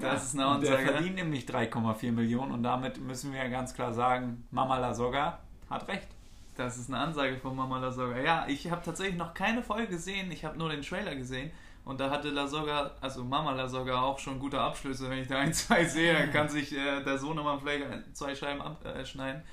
[0.02, 0.84] Das ist eine Ansage.
[0.84, 5.40] Der verdient nämlich 3,4 Millionen und damit müssen wir ganz klar sagen, Mama Lasogga
[5.70, 6.08] hat recht.
[6.56, 8.20] Das ist eine Ansage von Mama Lasogga.
[8.20, 11.52] Ja, ich habe tatsächlich noch keine Folge gesehen, ich habe nur den Trailer gesehen.
[11.84, 15.10] Und da hatte Lasogga, also Mama Lasogga auch schon gute Abschlüsse.
[15.10, 17.86] Wenn ich da ein, zwei sehe, dann kann sich äh, der Sohn immer vielleicht
[18.16, 19.42] zwei Scheiben abschneiden.
[19.42, 19.46] Äh,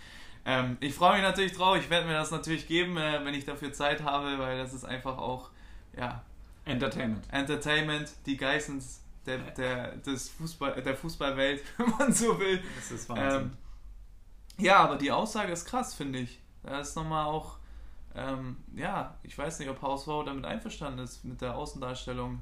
[0.61, 1.77] ähm, ich freue mich natürlich drauf.
[1.79, 4.85] Ich werde mir das natürlich geben, äh, wenn ich dafür Zeit habe, weil das ist
[4.85, 5.51] einfach auch,
[5.97, 6.23] ja.
[6.65, 7.25] Entertainment.
[7.33, 12.63] Entertainment, die Geissens der, der, des Fußball, der Fußballwelt, wenn man so will.
[12.77, 13.41] Das ist Wahnsinn.
[13.41, 13.51] Ähm,
[14.59, 16.41] ja, aber die Aussage ist krass, finde ich.
[16.63, 17.59] Da ist nochmal auch,
[18.15, 22.41] ähm, ja, ich weiß nicht, ob HSV damit einverstanden ist mit der Außendarstellung.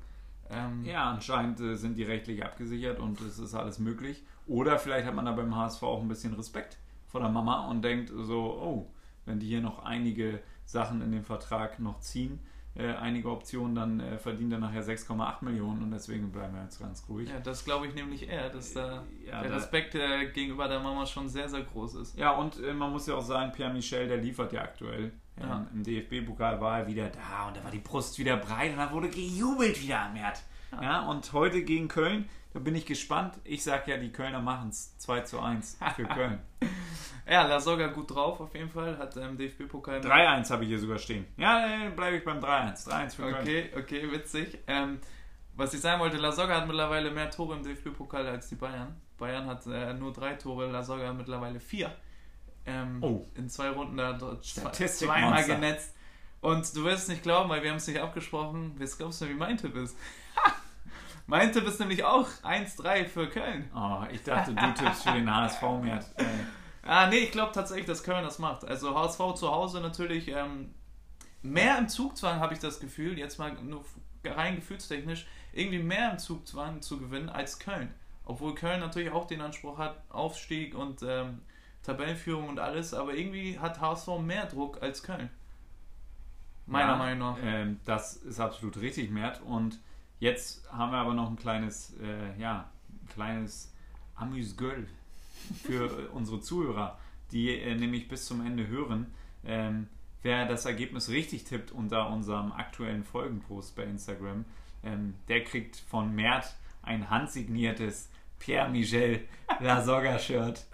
[0.49, 4.24] Ähm, ja, anscheinend äh, sind die rechtlich abgesichert und es ist alles möglich.
[4.47, 6.78] Oder vielleicht hat man da beim HSV auch ein bisschen Respekt
[7.09, 8.91] vor der Mama und denkt so, oh,
[9.24, 12.41] wenn die hier noch einige Sachen in den Vertrag noch ziehen,
[12.79, 16.79] äh, einige Optionen, dann äh, verdient er nachher 6,8 Millionen und deswegen bleiben wir jetzt
[16.79, 17.29] ganz ruhig.
[17.29, 21.07] Ja, das glaube ich nämlich eher, dass da ja, der Respekt äh, gegenüber der Mama
[21.07, 22.18] schon sehr, sehr groß ist.
[22.18, 25.12] Ja, und äh, man muss ja auch sagen, Pierre Michel, der liefert ja aktuell.
[25.41, 25.66] Ja.
[25.72, 28.91] Im DFB-Pokal war er wieder da und da war die Brust wieder breit und da
[28.91, 30.43] wurde gejubelt wieder am Herd.
[30.83, 33.35] Ja, und heute gegen Köln, da bin ich gespannt.
[33.45, 36.41] Ich sage ja, die Kölner machen es 2 zu 1 für Köln.
[37.29, 38.99] ja, La Soga gut drauf auf jeden Fall.
[38.99, 40.01] Hat im ähm, DFB-Pokal.
[40.01, 41.27] 3-1 habe ich hier sogar stehen.
[41.37, 42.89] Ja, äh, bleibe ich beim 3-1.
[42.89, 43.35] 3-1 für Köln.
[43.43, 44.59] Okay, okay, witzig.
[44.66, 44.99] Ähm,
[45.55, 48.95] was ich sagen wollte, La Soga hat mittlerweile mehr Tore im DFB-Pokal als die Bayern.
[49.18, 51.95] Bayern hat äh, nur drei Tore, La Soga mittlerweile vier.
[52.66, 53.27] Ähm, oh.
[53.35, 55.95] In zwei Runden da zweimal genetzt.
[56.41, 58.74] Und du wirst es nicht glauben, weil wir haben es nicht abgesprochen.
[58.79, 59.97] Was glaubst du, wie mein Tipp ist?
[61.27, 63.70] Mein Tipp ist nämlich auch 1-3 für Köln.
[63.74, 66.01] Oh, ich dachte, du tippst für den HSV mehr.
[66.16, 66.24] Äh.
[66.83, 68.64] Ah, nee, ich glaube tatsächlich, dass Köln das macht.
[68.64, 70.72] Also HSV zu Hause natürlich ähm,
[71.43, 73.85] mehr im Zugzwang, habe ich das Gefühl, jetzt mal nur
[74.24, 77.93] rein gefühlstechnisch, irgendwie mehr im Zugzwang zu gewinnen als Köln.
[78.24, 81.43] Obwohl Köln natürlich auch den Anspruch hat, Aufstieg und ähm,
[81.83, 85.31] Tabellenführung und alles, aber irgendwie hat HSV mehr Druck als Köln.
[86.66, 87.43] Meiner ja, Meinung nach.
[87.43, 89.41] Äh, das ist absolut richtig, Mert.
[89.43, 89.81] Und
[90.18, 93.72] jetzt haben wir aber noch ein kleines, äh, ja, ein kleines
[94.14, 94.88] Amüsgöl
[95.64, 96.98] für unsere Zuhörer,
[97.32, 99.06] die äh, nämlich bis zum Ende hören.
[99.44, 99.88] Ähm,
[100.22, 104.44] wer das Ergebnis richtig tippt unter unserem aktuellen Folgenpost bei Instagram,
[104.82, 108.08] ähm, der kriegt von Mert ein handsigniertes
[108.38, 109.20] Pierre-Michel
[109.60, 110.64] Lasogga-Shirt.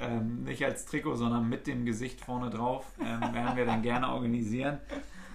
[0.00, 2.84] Ähm, nicht als Trikot, sondern mit dem Gesicht vorne drauf.
[3.00, 4.78] Ähm, werden wir dann gerne organisieren.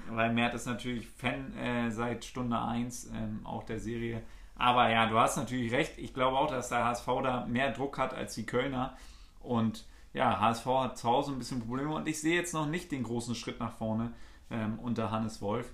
[0.10, 4.22] Weil Mert ist natürlich Fan äh, seit Stunde 1 ähm, auch der Serie.
[4.56, 5.98] Aber ja, du hast natürlich recht.
[5.98, 8.96] Ich glaube auch, dass der HSV da mehr Druck hat als die Kölner.
[9.40, 11.94] Und ja, HSV hat zu Hause ein bisschen Probleme.
[11.94, 14.14] Und ich sehe jetzt noch nicht den großen Schritt nach vorne
[14.50, 15.72] ähm, unter Hannes Wolf.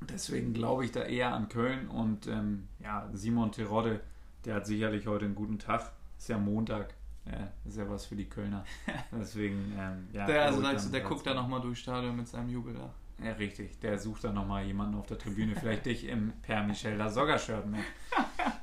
[0.00, 1.88] Deswegen glaube ich da eher an Köln.
[1.88, 4.00] Und ähm, ja, Simon Terodde
[4.46, 5.92] der hat sicherlich heute einen guten Tag.
[6.16, 6.94] Ist ja Montag.
[7.26, 8.64] Ja, ist ja was für die Kölner.
[9.12, 10.24] Deswegen, ähm, ja.
[10.26, 12.94] Der, also sagst du, der guckt da nochmal durchs Stadion mit seinem Jubel da.
[13.22, 13.80] Ja, richtig.
[13.80, 15.54] Der sucht dann nochmal jemanden auf der Tribüne.
[15.56, 17.80] Vielleicht dich im Per Michel Lasogga-Shirt mit.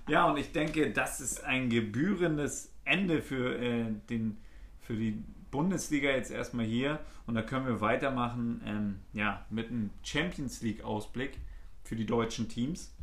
[0.10, 4.38] Ja, und ich denke, das ist ein gebührendes Ende für, äh, den,
[4.82, 7.00] für die Bundesliga jetzt erstmal hier.
[7.26, 11.38] Und da können wir weitermachen ähm, ja, mit einem Champions League-Ausblick
[11.84, 12.94] für die deutschen Teams.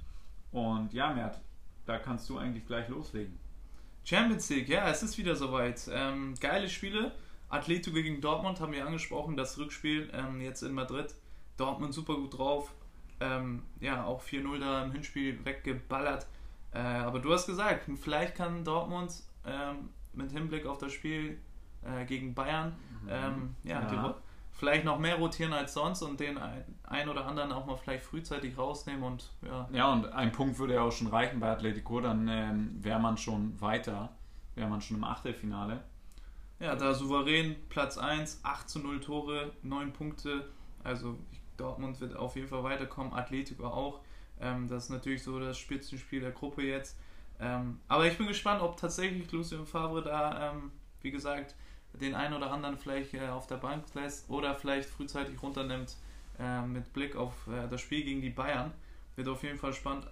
[0.52, 1.40] Und ja, Mert,
[1.86, 3.38] da kannst du eigentlich gleich loslegen.
[4.04, 5.88] Champions League, ja, es ist wieder soweit.
[5.92, 7.12] Ähm, geile Spiele.
[7.48, 11.14] Atletico gegen Dortmund haben wir angesprochen, das Rückspiel ähm, jetzt in Madrid.
[11.60, 12.72] Dortmund super gut drauf.
[13.20, 16.26] Ähm, ja, auch 4-0 da im Hinspiel weggeballert.
[16.72, 19.12] Äh, aber du hast gesagt, vielleicht kann Dortmund
[19.44, 21.38] ähm, mit Hinblick auf das Spiel
[21.82, 23.08] äh, gegen Bayern mhm.
[23.08, 24.14] Ähm, ja, ja
[24.52, 26.38] vielleicht noch mehr rotieren als sonst und den
[26.84, 29.68] einen oder anderen auch mal vielleicht frühzeitig rausnehmen und ja.
[29.72, 33.16] Ja, und ein Punkt würde ja auch schon reichen bei Atletico, dann ähm, wäre man
[33.16, 34.10] schon weiter,
[34.54, 35.82] wäre man schon im Achtelfinale.
[36.58, 40.50] Ja, da souverän Platz 1, 8 zu 0 Tore, 9 Punkte.
[40.84, 41.18] Also
[41.60, 44.00] Dortmund wird auf jeden Fall weiterkommen, Atletico auch.
[44.40, 46.98] Ähm, das ist natürlich so das Spitzenspiel der Gruppe jetzt.
[47.38, 51.54] Ähm, aber ich bin gespannt, ob tatsächlich Lucien Favre da, ähm, wie gesagt,
[51.94, 55.96] den einen oder anderen vielleicht äh, auf der Bank lässt oder vielleicht frühzeitig runternimmt
[56.38, 58.72] äh, mit Blick auf äh, das Spiel gegen die Bayern.
[59.16, 60.06] Wird auf jeden Fall spannend.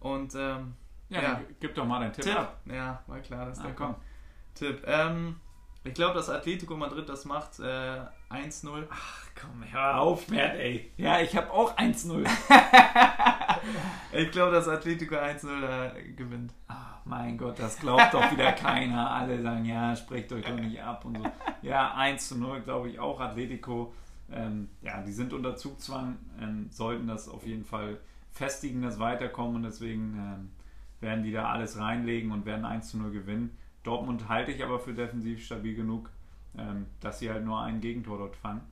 [0.00, 0.74] Und ähm,
[1.08, 2.60] ja, ja, gib doch mal deinen Tipp, Tipp, ab.
[2.66, 3.96] Ja, war klar, dass ah, der kommt.
[4.54, 4.82] Tipp.
[4.86, 5.36] Ähm,
[5.86, 7.58] ich glaube, dass Atletico Madrid das macht.
[7.60, 8.84] Äh, 1-0.
[8.90, 10.90] Ach komm, hör auf, Mert, ey.
[10.96, 12.26] Ja, ich habe auch 1-0.
[14.12, 16.52] ich glaube, dass Atletico 1-0 äh, gewinnt.
[16.68, 19.10] Ach, mein Gott, das glaubt doch wieder keiner.
[19.10, 21.24] Alle sagen, ja, sprecht euch doch nicht ab und so.
[21.62, 23.20] Ja, 1-0 glaube ich auch.
[23.20, 23.94] Atletico,
[24.30, 27.98] ähm, ja, die sind unter Zugzwang, ähm, sollten das auf jeden Fall
[28.32, 30.50] festigen, das Weiterkommen und deswegen ähm,
[31.00, 33.56] werden die da alles reinlegen und werden 1-0 gewinnen.
[33.86, 36.10] Dortmund halte ich aber für defensiv stabil genug,
[36.56, 38.62] ähm, dass sie halt nur ein Gegentor dort fangen.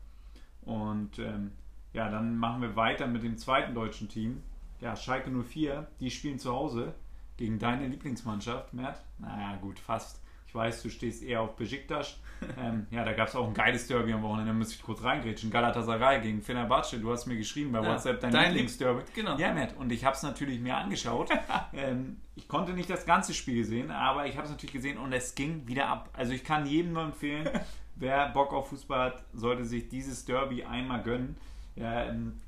[0.62, 1.52] Und ähm,
[1.92, 4.42] ja, dann machen wir weiter mit dem zweiten deutschen Team.
[4.80, 6.94] Ja, Schalke 04, die spielen zu Hause
[7.36, 9.02] gegen deine Lieblingsmannschaft, Mert.
[9.18, 10.20] Naja, gut, fast.
[10.54, 12.16] Ich weiß, du stehst eher auf Besiktas.
[12.60, 15.02] ähm, ja, da gab es auch ein geiles Derby am Wochenende, da muss ich kurz
[15.02, 15.50] reingrätschen.
[15.50, 17.00] Galatasaray gegen Fenerbahce.
[17.00, 19.02] Du hast mir geschrieben bei ja, WhatsApp dein, dein Lieblingsderby.
[19.16, 19.36] Genau.
[19.36, 19.76] Ja, Mert.
[19.76, 21.28] Und ich habe es natürlich mir angeschaut.
[21.72, 25.12] ähm, ich konnte nicht das ganze Spiel sehen, aber ich habe es natürlich gesehen und
[25.12, 26.10] es ging wieder ab.
[26.12, 27.50] Also ich kann jedem nur empfehlen,
[27.96, 31.36] wer Bock auf Fußball hat, sollte sich dieses Derby einmal gönnen.
[31.76, 32.40] Ähm,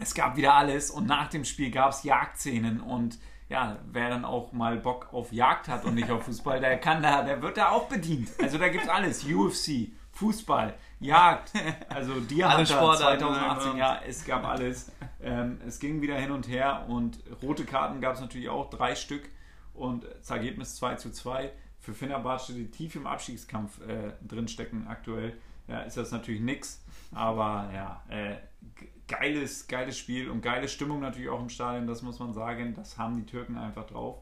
[0.00, 3.18] es gab wieder alles und nach dem Spiel gab es Jagdszenen und
[3.52, 7.02] ja, wer dann auch mal Bock auf Jagd hat und nicht auf Fußball, der kann
[7.02, 8.30] da, der wird da auch bedient.
[8.40, 9.24] Also da gibt es alles.
[9.24, 11.52] UFC, Fußball, Jagd,
[11.88, 14.90] also Hunter 2018, ja, es gab alles.
[15.22, 18.94] Ähm, es ging wieder hin und her und rote Karten gab es natürlich auch, drei
[18.94, 19.28] Stück
[19.74, 21.52] und das Ergebnis 2 zu 2.
[21.78, 25.36] Für Fenerbahce, die tief im Abstiegskampf äh, drinstecken aktuell,
[25.68, 26.82] ja, ist das natürlich nichts.
[27.12, 28.36] Aber ja, äh,
[29.12, 32.74] geiles, geiles Spiel und geile Stimmung natürlich auch im Stadion, das muss man sagen.
[32.74, 34.18] Das haben die Türken einfach drauf.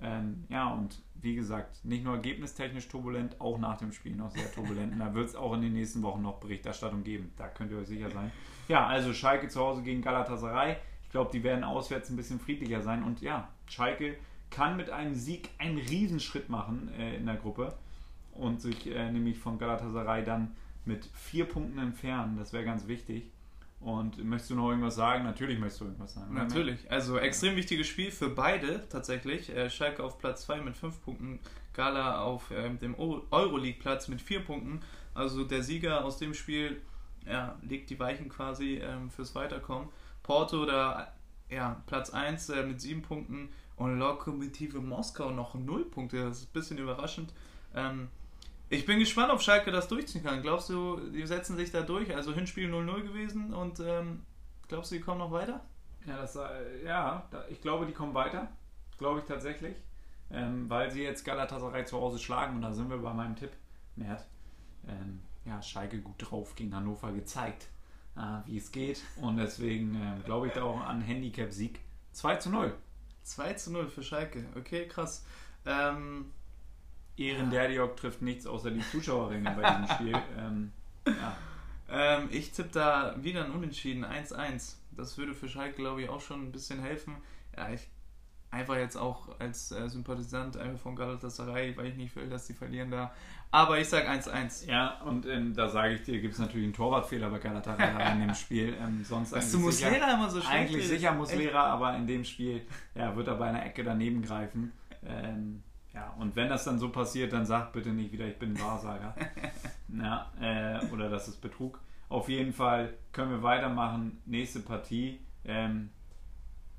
[0.00, 4.50] Ähm, ja, und wie gesagt, nicht nur ergebnistechnisch turbulent, auch nach dem Spiel noch sehr
[4.52, 4.92] turbulent.
[4.92, 7.32] Und da wird es auch in den nächsten Wochen noch Berichterstattung geben.
[7.36, 8.32] Da könnt ihr euch sicher sein.
[8.68, 10.76] Ja, also Schalke zu Hause gegen Galatasaray.
[11.04, 13.02] Ich glaube, die werden auswärts ein bisschen friedlicher sein.
[13.04, 14.16] Und ja, Schalke
[14.50, 17.74] kann mit einem Sieg einen Riesenschritt machen äh, in der Gruppe
[18.32, 22.36] und sich äh, nämlich von Galatasaray dann mit vier Punkten entfernen.
[22.36, 23.30] Das wäre ganz wichtig.
[23.82, 25.24] Und möchtest du noch irgendwas sagen?
[25.24, 26.34] Natürlich möchtest du irgendwas sagen.
[26.34, 26.88] Natürlich.
[26.90, 29.50] Also extrem wichtiges Spiel für beide tatsächlich.
[29.50, 31.40] Äh, Schalke auf Platz 2 mit 5 Punkten,
[31.72, 34.80] Gala auf ähm, dem Euroleague-Platz mit 4 Punkten.
[35.14, 36.80] Also der Sieger aus dem Spiel
[37.26, 39.88] ja, legt die Weichen quasi ähm, fürs Weiterkommen.
[40.22, 41.12] Porto da
[41.50, 46.22] ja, Platz 1 äh, mit 7 Punkten und Lokomotive Moskau noch 0 Punkte.
[46.22, 47.32] Das ist ein bisschen überraschend.
[47.74, 48.08] Ähm,
[48.72, 50.40] ich bin gespannt, ob Schalke das durchziehen kann.
[50.40, 52.14] Glaubst du, die setzen sich da durch?
[52.14, 54.22] Also Hinspiel 0-0 gewesen und ähm,
[54.66, 55.60] glaubst du, die kommen noch weiter?
[56.06, 58.48] Ja, das, äh, ja da, ich glaube, die kommen weiter.
[58.96, 59.76] Glaube ich tatsächlich.
[60.30, 63.52] Ähm, weil sie jetzt Galatasaray zu Hause schlagen und da sind wir bei meinem Tipp,
[63.96, 64.26] Mert.
[64.88, 67.68] Ähm, ja, Schalke gut drauf gegen Hannover gezeigt,
[68.16, 69.02] äh, wie es geht.
[69.20, 71.80] Und deswegen äh, glaube ich da auch an Handicap-Sieg
[72.12, 72.74] 2 zu 0.
[73.24, 74.46] 2 zu 0 für Schalke.
[74.56, 75.26] Okay, krass.
[75.66, 76.32] Ähm,
[77.16, 80.22] Ehren Derdiok trifft nichts außer die Zuschauerringe bei diesem Spiel.
[80.38, 80.72] Ähm,
[81.06, 81.36] ja.
[81.90, 84.76] ähm, ich tippe da wieder ein Unentschieden, 1-1.
[84.92, 87.16] Das würde für Schalke, glaube ich, auch schon ein bisschen helfen.
[87.56, 87.88] Ja, ich
[88.52, 92.52] einfach jetzt auch als äh, Sympathisant einfach von Galatasaray, weil ich nicht will, dass sie
[92.54, 93.12] verlieren da.
[93.50, 94.68] Aber ich sage 1-1.
[94.68, 98.20] Ja, und ähm, da sage ich dir, gibt es natürlich einen Torwartfehler bei Galatasaray in
[98.20, 98.76] dem Spiel.
[98.80, 102.62] Ähm, sonst Dass du Muslera immer so schlecht Eigentlich sicher Muslera, aber in dem Spiel
[102.94, 104.72] ja, wird er bei einer Ecke daneben greifen.
[105.04, 105.62] Ähm,
[105.94, 108.60] ja, und wenn das dann so passiert, dann sag bitte nicht wieder, ich bin ein
[108.60, 109.14] Wahrsager.
[109.88, 111.80] ja, äh, oder das ist Betrug.
[112.08, 114.22] Auf jeden Fall können wir weitermachen.
[114.26, 115.20] Nächste Partie.
[115.44, 115.90] Ähm,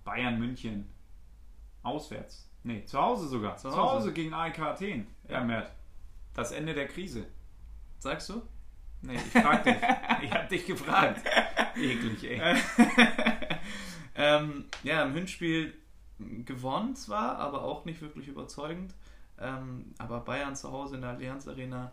[0.04, 0.90] Bayern München.
[1.84, 2.50] Auswärts.
[2.64, 3.58] Nee, zu Hause sogar.
[3.58, 5.08] Zu Hause, zu Hause gegen AEK Athen.
[5.28, 5.72] Ja, Mert.
[6.34, 7.26] Das Ende der Krise.
[8.00, 8.42] Sagst du?
[9.02, 9.76] Nee, ich frag dich.
[10.22, 11.22] ich hab dich gefragt.
[11.76, 12.40] Eklig, ey.
[14.16, 15.74] ähm, ja, im Hinspiel
[16.46, 18.94] gewonnen zwar, aber auch nicht wirklich überzeugend.
[19.40, 21.92] Ähm, aber Bayern zu Hause in der Allianz Arena.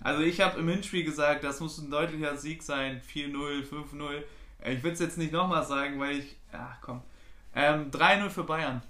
[0.00, 3.00] Also ich habe im Hinspiel gesagt, das muss ein deutlicher Sieg sein.
[3.00, 4.22] 4-0, 5-0.
[4.66, 6.36] Ich will es jetzt nicht nochmal sagen, weil ich.
[6.52, 7.02] Ach komm.
[7.54, 8.82] Ähm, 3-0 für Bayern.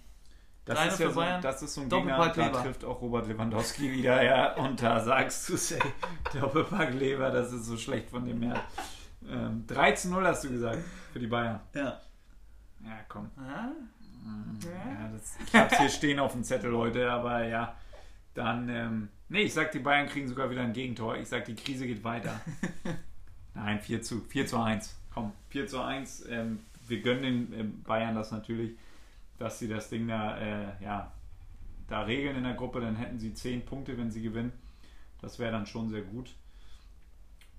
[0.65, 4.23] Das ist, ja so, das ist so ein Gegner, da trifft auch Robert Lewandowski wieder,
[4.23, 4.55] ja.
[4.55, 5.79] Und da sagst du, say,
[6.33, 8.63] Doppelpack Leber, das ist so schlecht von dem her.
[9.29, 10.79] Ähm, 13-0 hast du gesagt
[11.13, 11.61] für die Bayern.
[11.75, 12.01] Ja.
[12.85, 13.31] Ja, komm.
[13.37, 13.71] Ah?
[14.65, 17.77] Ja, das, ich hab's hier stehen auf dem Zettel heute, aber ja.
[18.35, 21.17] Dann, ähm, nee, ich sag, die Bayern kriegen sogar wieder ein Gegentor.
[21.17, 22.41] Ich sag, die Krise geht weiter.
[23.55, 24.97] Nein, 4 zu, 4 zu 1.
[25.13, 26.27] Komm, 4 zu 1.
[26.29, 28.77] Ähm, wir gönnen den ähm, Bayern das natürlich,
[29.39, 31.13] dass sie das Ding da, äh, ja,
[31.89, 32.81] da regeln in der Gruppe.
[32.81, 34.53] Dann hätten sie 10 Punkte, wenn sie gewinnen.
[35.21, 36.35] Das wäre dann schon sehr gut.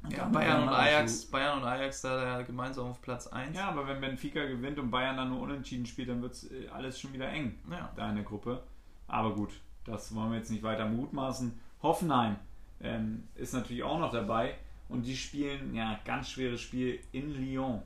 [0.09, 3.55] Ja, Bayern und Ajax, Bayern und Ajax da gemeinsam auf Platz 1.
[3.55, 6.67] Ja, aber wenn Benfica gewinnt und Bayern dann nur unentschieden spielt, dann wird es äh,
[6.69, 7.91] alles schon wieder eng ja.
[7.95, 8.63] da in der Gruppe.
[9.07, 11.59] Aber gut, das wollen wir jetzt nicht weiter mutmaßen.
[11.81, 12.37] Hoffenheim
[12.81, 14.55] ähm, ist natürlich auch noch dabei
[14.89, 17.81] und die spielen ja ganz schweres Spiel in Lyon.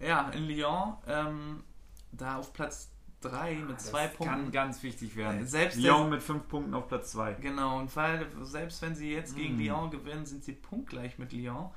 [0.00, 1.64] Ja, in Lyon, ähm,
[2.12, 2.93] da auf Platz
[3.24, 4.24] 3 mit 2 Punkten.
[4.24, 5.46] Kann ganz wichtig werden.
[5.46, 7.34] Selbst Lyon mit 5 Punkten auf Platz 2.
[7.34, 9.60] Genau, und weil, selbst wenn sie jetzt gegen mm.
[9.60, 11.70] Lyon gewinnen, sind sie punktgleich mit Lyon.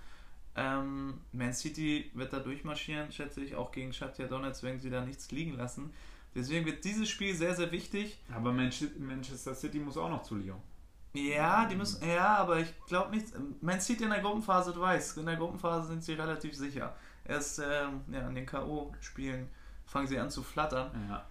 [0.55, 5.05] Ähm, Man City wird da durchmarschieren, schätze ich, auch gegen Shakhtar Donetsk, wenn sie da
[5.05, 5.93] nichts liegen lassen.
[6.35, 8.19] Deswegen wird dieses Spiel sehr, sehr wichtig.
[8.33, 10.61] Aber Manchester City muss auch noch zu Lyon.
[11.13, 13.27] Ja, die müssen, ja, aber ich glaube nicht.
[13.61, 16.95] Man City in der Gruppenphase, du weißt, in der Gruppenphase sind sie relativ sicher.
[17.25, 19.47] Erst ähm, ja, an den K.O.-Spielen
[19.85, 20.91] fangen sie an zu flattern.
[21.09, 21.25] Ja.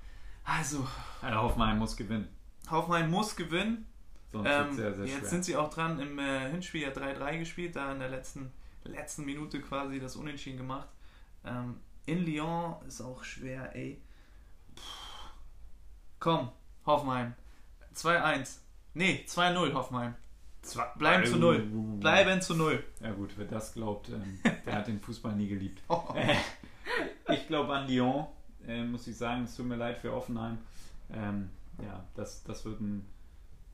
[0.47, 0.87] Also.
[1.23, 2.29] Ja, Hoffenheim muss gewinnen.
[2.71, 3.87] Hoffenheim muss gewinnen.
[4.33, 5.29] Sonst ähm, sehr, sehr jetzt schwer.
[5.29, 8.53] sind sie auch dran im äh, Hinspiel ja 3-3 gespielt, da in der letzten,
[8.85, 10.89] letzten Minute quasi das Unentschieden gemacht.
[11.45, 14.01] Ähm, in Lyon ist auch schwer, ey.
[14.75, 14.83] Puh.
[16.21, 16.51] Komm,
[16.85, 17.35] Hoffenheim.
[17.95, 18.59] 2-1.
[18.95, 20.15] Nee, 2-0 Hoffenheim.
[20.63, 21.61] Zwei, Bleiben zu null.
[22.01, 22.83] Bleiben zu null.
[23.01, 25.81] Ja gut, wer das glaubt, ähm, der hat den Fußball nie geliebt.
[25.89, 26.03] Oh.
[27.29, 28.27] ich glaube an Lyon
[28.67, 29.45] äh, muss ich sagen.
[29.45, 30.59] Es tut mir leid für Offenheim.
[31.13, 31.51] Ähm,
[31.83, 33.07] ja, das, das wird, ein,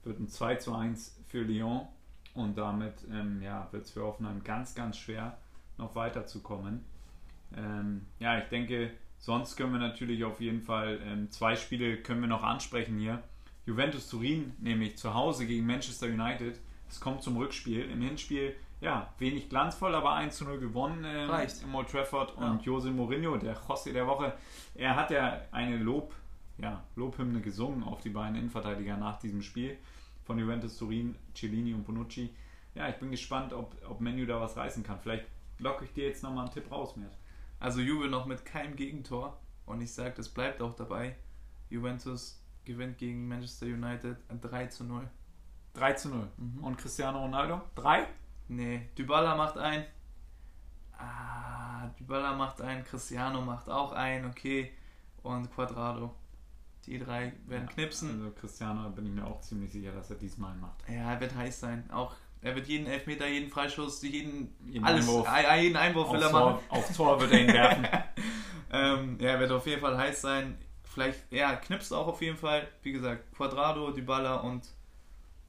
[0.05, 1.86] wird ein 2 zu 1 für Lyon
[2.34, 5.38] und damit ähm, ja, wird es für Offenheim ganz, ganz schwer,
[5.78, 6.84] noch weiterzukommen.
[7.57, 12.20] Ähm, ja, ich denke, sonst können wir natürlich auf jeden Fall ähm, zwei Spiele können
[12.20, 13.22] wir noch ansprechen hier.
[13.66, 16.59] Juventus Turin, nämlich zu Hause gegen Manchester United.
[16.88, 17.88] Es kommt zum Rückspiel.
[17.90, 21.30] Im Hinspiel, ja, wenig glanzvoll, aber 1 zu 0 gewonnen ähm,
[21.62, 22.35] im Old Trafford.
[22.37, 22.51] Ja.
[22.51, 24.35] Und Jose Mourinho, der José der Woche,
[24.74, 26.12] er hat ja eine Lob,
[26.59, 29.78] ja, Lobhymne gesungen auf die beiden Innenverteidiger nach diesem Spiel
[30.24, 32.35] von Juventus Turin, Cellini und Bonucci.
[32.74, 34.99] Ja, ich bin gespannt, ob, ob Menu da was reißen kann.
[34.99, 35.26] Vielleicht
[35.59, 37.16] locke ich dir jetzt nochmal einen Tipp raus, Mert.
[37.61, 39.39] Also Juve noch mit keinem Gegentor.
[39.64, 41.14] Und ich sage, das bleibt auch dabei.
[41.70, 45.09] Juventus gewinnt gegen Manchester United 3 zu 0.
[45.74, 46.28] 3 zu 0.
[46.37, 46.64] Mhm.
[46.64, 47.61] Und Cristiano Ronaldo?
[47.76, 48.09] 3?
[48.57, 49.85] Nee, Dybala macht ein.
[50.99, 54.73] Ah, Dybala macht ein, Cristiano macht auch ein, okay.
[55.23, 56.15] Und Quadrado.
[56.87, 58.11] Die drei werden ja, knipsen.
[58.11, 60.87] Also Cristiano bin ich mir auch ziemlich sicher, dass er diesmal macht.
[60.89, 61.89] Ja, er wird heiß sein.
[61.91, 65.29] Auch er wird jeden Elfmeter, jeden Freischuss, jeden, jeden alles, Einwurf,
[65.61, 66.59] jeden Einwurf will er machen.
[66.69, 67.87] Aufs Tor wird er ihn werfen.
[68.73, 70.59] ähm, ja, er wird auf jeden Fall heiß sein.
[70.83, 72.69] Vielleicht, ja, knipst auch auf jeden Fall.
[72.83, 74.67] Wie gesagt, Quadrado, Dybala und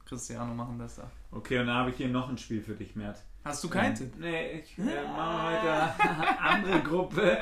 [0.06, 1.10] Cristiano machen das da.
[1.34, 3.20] Okay, und dann habe ich hier noch ein Spiel für dich, Mert.
[3.44, 4.14] Hast du keinen ähm, Tipp?
[4.20, 7.38] Nee, ich äh, mache heute andere Gruppe.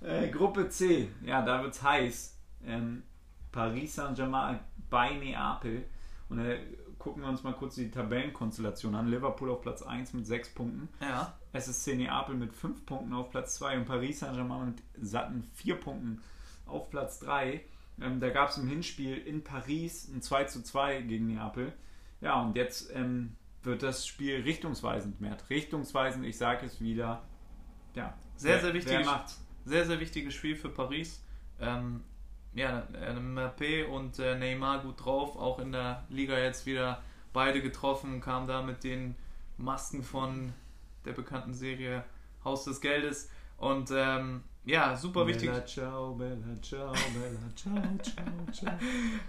[0.00, 1.08] Äh, Gruppe C.
[1.24, 2.38] Ja, da wird es heiß.
[2.64, 3.02] Ähm,
[3.50, 5.84] Paris Saint-Germain bei Neapel.
[6.28, 6.60] Und äh,
[6.98, 9.08] gucken wir uns mal kurz die Tabellenkonstellation an.
[9.08, 10.88] Liverpool auf Platz 1 mit 6 Punkten.
[11.00, 11.36] Ja.
[11.52, 16.22] SSC Neapel mit 5 Punkten auf Platz 2 und Paris Saint-Germain mit satten 4 Punkten
[16.64, 17.60] auf Platz 3.
[18.00, 21.72] Ähm, da gab es im Hinspiel in Paris ein 2 zu 2 gegen Neapel.
[22.22, 25.36] Ja, und jetzt ähm, wird das Spiel richtungsweisend mehr.
[25.50, 27.22] Richtungsweisend, ich sage es wieder.
[27.94, 29.06] Ja, sehr, sehr wichtiges,
[29.64, 31.22] sehr, sehr wichtiges Spiel für Paris.
[31.60, 32.02] Ähm,
[32.54, 37.02] ja, Mbappé und äh, Neymar gut drauf, auch in der Liga jetzt wieder
[37.32, 39.16] beide getroffen, kam da mit den
[39.56, 40.52] Masken von
[41.04, 42.04] der bekannten Serie
[42.44, 45.50] Haus des Geldes und ähm, ja, super wichtig.
[45.50, 48.74] Bella ciao, bella ciao, bella ciao, ciao, ciao.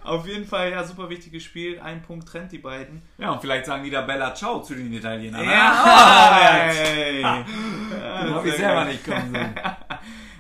[0.04, 1.80] Auf jeden Fall, ja, super wichtiges Spiel.
[1.80, 3.02] Ein Punkt trennt die beiden.
[3.18, 5.44] Ja, und vielleicht sagen die da Bella ciao zu den Italienern.
[5.44, 7.22] Ja, oh, hey.
[7.22, 7.44] ja,
[8.24, 9.56] den habe ich selber nicht kommen sehen.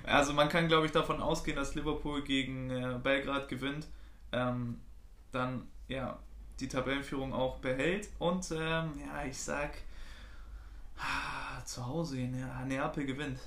[0.05, 3.87] Also man kann, glaube ich, davon ausgehen, dass Liverpool gegen äh, Belgrad gewinnt.
[4.33, 4.81] Ähm,
[5.31, 6.19] dann, ja,
[6.59, 8.09] die Tabellenführung auch behält.
[8.19, 9.71] Und, ähm, ja, ich sag,
[10.97, 13.39] ah, zu Hause, ne Neapel gewinnt.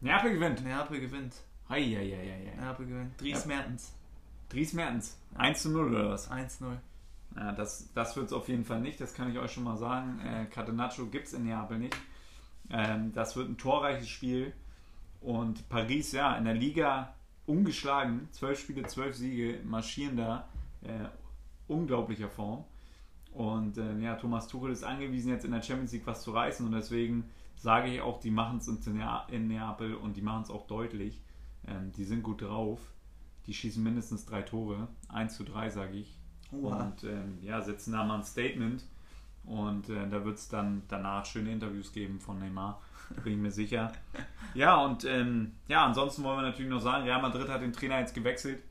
[0.00, 0.64] Neapel gewinnt?
[0.64, 1.34] Neapel gewinnt.
[1.68, 2.54] Eieieiei.
[2.56, 3.20] Neapel gewinnt.
[3.20, 3.48] Dries ja.
[3.48, 3.92] Mertens.
[4.48, 5.18] Dries Mertens.
[5.34, 6.30] 1 zu 0 oder was?
[6.30, 6.78] 1 0.
[7.36, 9.76] Ja, das, das wird es auf jeden Fall nicht, das kann ich euch schon mal
[9.76, 10.20] sagen.
[10.20, 11.96] Äh, Catenaccio gibt es in Neapel nicht.
[12.70, 14.52] Ähm, das wird ein torreiches Spiel.
[15.20, 17.14] Und Paris, ja, in der Liga
[17.46, 20.48] ungeschlagen, zwölf Spiele, zwölf Siege, marschieren da,
[20.82, 21.08] äh,
[21.66, 22.64] unglaublicher Form.
[23.32, 26.64] Und äh, ja, Thomas Tuchel ist angewiesen, jetzt in der Champions League was zu reißen
[26.64, 30.66] und deswegen sage ich auch, die machen es in Neapel und die machen es auch
[30.66, 31.20] deutlich.
[31.66, 32.80] Ähm, die sind gut drauf.
[33.46, 34.88] Die schießen mindestens drei Tore.
[35.08, 36.16] 1 zu 3, sage ich.
[36.52, 36.84] Oha.
[36.84, 38.84] Und ähm, ja, setzen da mal ein Statement.
[39.44, 42.80] Und äh, da wird es dann danach schöne Interviews geben von Neymar.
[43.24, 43.92] Bin ich mir sicher.
[44.54, 48.00] Ja, und ähm, ja, ansonsten wollen wir natürlich noch sagen, Real Madrid hat den Trainer
[48.00, 48.62] jetzt gewechselt.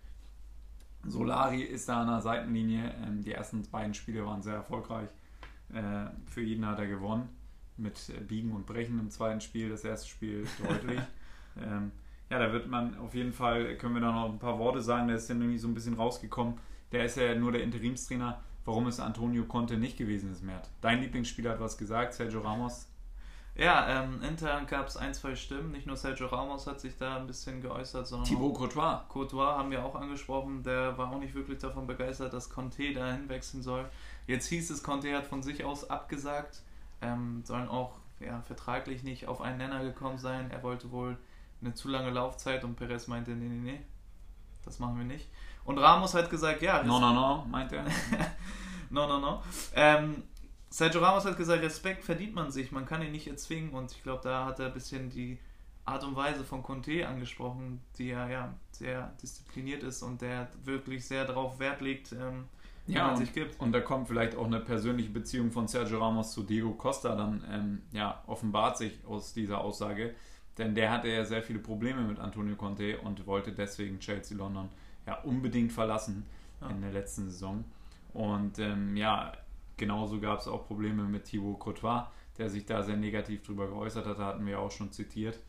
[1.05, 2.95] Solari ist da an der Seitenlinie.
[3.05, 5.07] Ähm, die ersten beiden Spiele waren sehr erfolgreich.
[5.71, 7.29] Äh, für jeden hat er gewonnen.
[7.77, 9.69] Mit Biegen und Brechen im zweiten Spiel.
[9.69, 11.01] Das erste Spiel deutlich.
[11.61, 11.91] ähm,
[12.29, 15.07] ja, da wird man auf jeden Fall, können wir da noch ein paar Worte sagen.
[15.07, 16.55] Der ist dann irgendwie so ein bisschen rausgekommen.
[16.91, 18.41] Der ist ja nur der Interimstrainer.
[18.65, 20.69] Warum es Antonio Conte nicht gewesen ist, Mert?
[20.81, 22.87] Dein Lieblingsspieler hat was gesagt, Sergio Ramos.
[23.55, 25.71] Ja, ähm, intern gab es ein, zwei Stimmen.
[25.71, 29.05] Nicht nur Sergio Ramos hat sich da ein bisschen geäußert, sondern Thibaut Courtois.
[29.07, 30.61] Courtois haben wir auch angesprochen.
[30.61, 33.85] Der war auch nicht wirklich davon begeistert, dass Conte dahin wechseln soll.
[34.27, 36.61] Jetzt hieß es, Conte hat von sich aus abgesagt.
[37.01, 40.49] Ähm, sollen auch ja, vertraglich nicht auf einen Nenner gekommen sein.
[40.51, 41.17] Er wollte wohl
[41.61, 43.81] eine zu lange Laufzeit und Perez meinte, nee, nee, nee,
[44.63, 45.27] das machen wir nicht.
[45.65, 46.83] Und Ramos hat gesagt, ja.
[46.83, 47.85] No, no, no, meint er.
[48.89, 49.43] no, no, no.
[49.75, 50.23] Ähm,
[50.69, 54.03] Sergio Ramos hat gesagt, Respekt verdient man sich, man kann ihn nicht erzwingen und ich
[54.03, 55.39] glaube, da hat er ein bisschen die
[55.85, 61.07] Art und Weise von Conte angesprochen, die ja, ja sehr diszipliniert ist und der wirklich
[61.07, 62.49] sehr darauf Wert legt, ähm,
[62.95, 63.59] ja, man sich gibt.
[63.59, 67.43] Und da kommt vielleicht auch eine persönliche Beziehung von Sergio Ramos zu Diego Costa dann,
[67.49, 70.15] ähm, ja, offenbart sich aus dieser Aussage,
[70.57, 74.69] denn der hatte ja sehr viele Probleme mit Antonio Conte und wollte deswegen Chelsea London
[75.05, 76.25] ja unbedingt verlassen
[76.61, 76.69] ja.
[76.69, 77.63] in der letzten Saison.
[78.13, 79.33] Und ähm, ja,
[79.77, 82.07] Genauso gab es auch Probleme mit Thibaut Courtois,
[82.39, 85.39] der sich da sehr negativ drüber geäußert hat, hatten wir ja auch schon zitiert.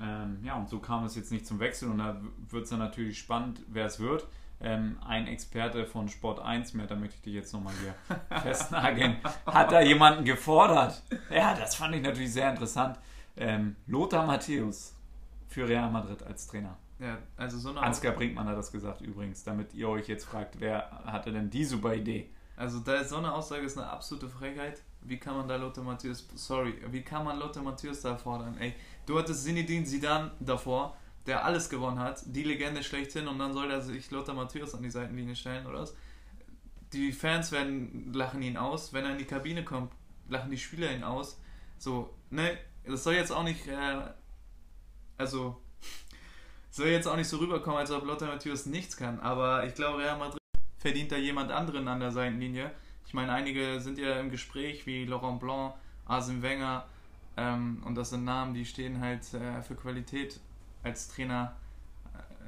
[0.00, 2.20] Ähm, ja, und so kam es jetzt nicht zum Wechsel und da
[2.50, 4.26] wird es dann natürlich spannend, wer es wird.
[4.62, 9.16] Ähm, ein Experte von Sport 1 mehr, da möchte ich dich jetzt nochmal hier festnageln,
[9.46, 11.02] hat da jemanden gefordert.
[11.30, 12.98] Ja, das fand ich natürlich sehr interessant.
[13.36, 14.94] Ähm, Lothar Matthäus
[15.48, 16.76] für Real Madrid als Trainer.
[16.98, 20.60] Ja, also so eine Ansgar Brinkmann hat das gesagt übrigens, damit ihr euch jetzt fragt,
[20.60, 22.30] wer hatte denn die super Idee?
[22.56, 24.82] Also da ist so eine Aussage ist eine absolute Frechheit.
[25.00, 28.56] Wie kann man da Lothar Matthäus, sorry, wie kann man Lothar Matthäus da fordern?
[28.58, 30.96] Ey, du hattest Zinedine Zidane davor,
[31.26, 34.82] der alles gewonnen hat, die Legende schlechthin und dann soll er sich Lothar Matthäus an
[34.82, 35.94] die Seitenlinie stellen, oder was?
[36.92, 39.92] Die Fans werden lachen ihn aus, wenn er in die Kabine kommt,
[40.28, 41.40] lachen die Spieler ihn aus.
[41.78, 44.02] So, ne, das soll jetzt auch nicht, äh,
[45.16, 45.62] also
[46.70, 49.98] soll jetzt auch nicht so rüberkommen, als ob Lothar Matthäus nichts kann, aber ich glaube,
[49.98, 50.40] Real Madrid
[50.78, 52.72] verdient da jemand anderen an der Seitenlinie.
[53.06, 56.86] Ich meine, einige sind ja im Gespräch, wie Laurent Blanc, Arsene Wenger,
[57.36, 60.40] ähm, und das sind Namen, die stehen halt äh, für Qualität
[60.82, 61.56] als Trainer.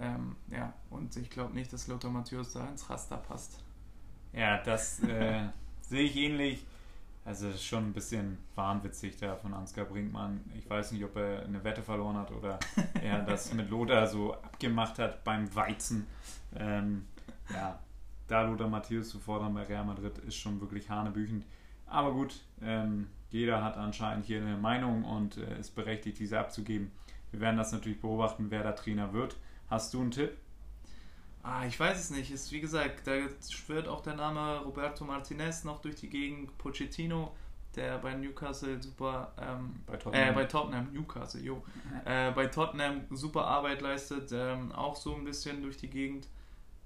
[0.00, 3.62] Äh, ähm, ja, und ich glaube nicht, dass Lothar Matthäus da ins Raster passt.
[4.32, 5.48] Ja, das äh,
[5.82, 6.64] sehe ich ähnlich.
[7.24, 10.40] Also es ist schon ein bisschen wahnwitzig da von Ansgar Brinkmann.
[10.58, 12.58] Ich weiß nicht, ob er eine Wette verloren hat oder
[13.02, 16.06] er das mit Lothar so abgemacht hat beim Weizen.
[16.54, 17.06] Ähm,
[17.50, 17.78] ja,
[18.28, 21.46] da Lothar Matthäus zu fordern bei Real Madrid ist schon wirklich hanebüchend.
[21.86, 26.92] Aber gut, ähm, jeder hat anscheinend hier eine Meinung und äh, ist berechtigt, diese abzugeben.
[27.34, 29.36] Wir werden das natürlich beobachten, wer da Trainer wird.
[29.68, 30.36] Hast du einen Tipp?
[31.42, 32.30] Ah, ich weiß es nicht.
[32.30, 33.12] Ist wie gesagt, da
[33.50, 36.56] schwirrt auch der Name Roberto Martinez noch durch die Gegend.
[36.58, 37.34] Pochettino,
[37.74, 40.28] der bei Newcastle super, ähm, bei, Tottenham.
[40.28, 41.64] Äh, bei Tottenham, Newcastle, jo,
[42.04, 46.28] äh, bei Tottenham super Arbeit leistet, ähm, auch so ein bisschen durch die Gegend.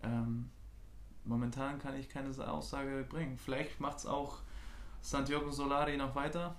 [0.02, 0.48] Ähm,
[1.26, 3.36] momentan kann ich keine Aussage bringen.
[3.36, 4.38] Vielleicht macht es auch
[5.02, 6.56] Santiago Solari noch weiter.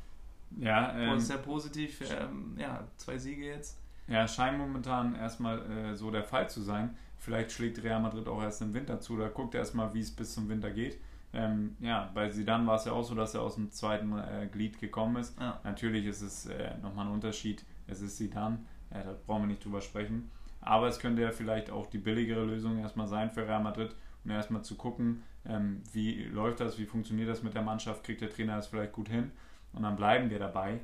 [0.57, 2.01] Ja, ähm, sehr positiv.
[2.09, 3.79] Ähm, ja, zwei Siege jetzt.
[4.07, 6.95] Ja, scheint momentan erstmal äh, so der Fall zu sein.
[7.17, 9.17] Vielleicht schlägt Real Madrid auch erst im Winter zu.
[9.17, 10.97] Da guckt er erstmal, wie es bis zum Winter geht.
[11.31, 14.47] Ähm, ja, bei Sidan war es ja auch so, dass er aus dem zweiten äh,
[14.51, 15.39] Glied gekommen ist.
[15.39, 15.59] Ja.
[15.63, 17.63] Natürlich ist es äh, nochmal ein Unterschied.
[17.85, 20.31] Es ist Sidan, äh, da brauchen wir nicht drüber sprechen.
[20.61, 23.95] Aber es könnte ja vielleicht auch die billigere Lösung erstmal sein für Real Madrid,
[24.25, 28.21] um erstmal zu gucken, ähm, wie läuft das, wie funktioniert das mit der Mannschaft, kriegt
[28.21, 29.31] der Trainer das vielleicht gut hin
[29.73, 30.79] und dann bleiben wir dabei.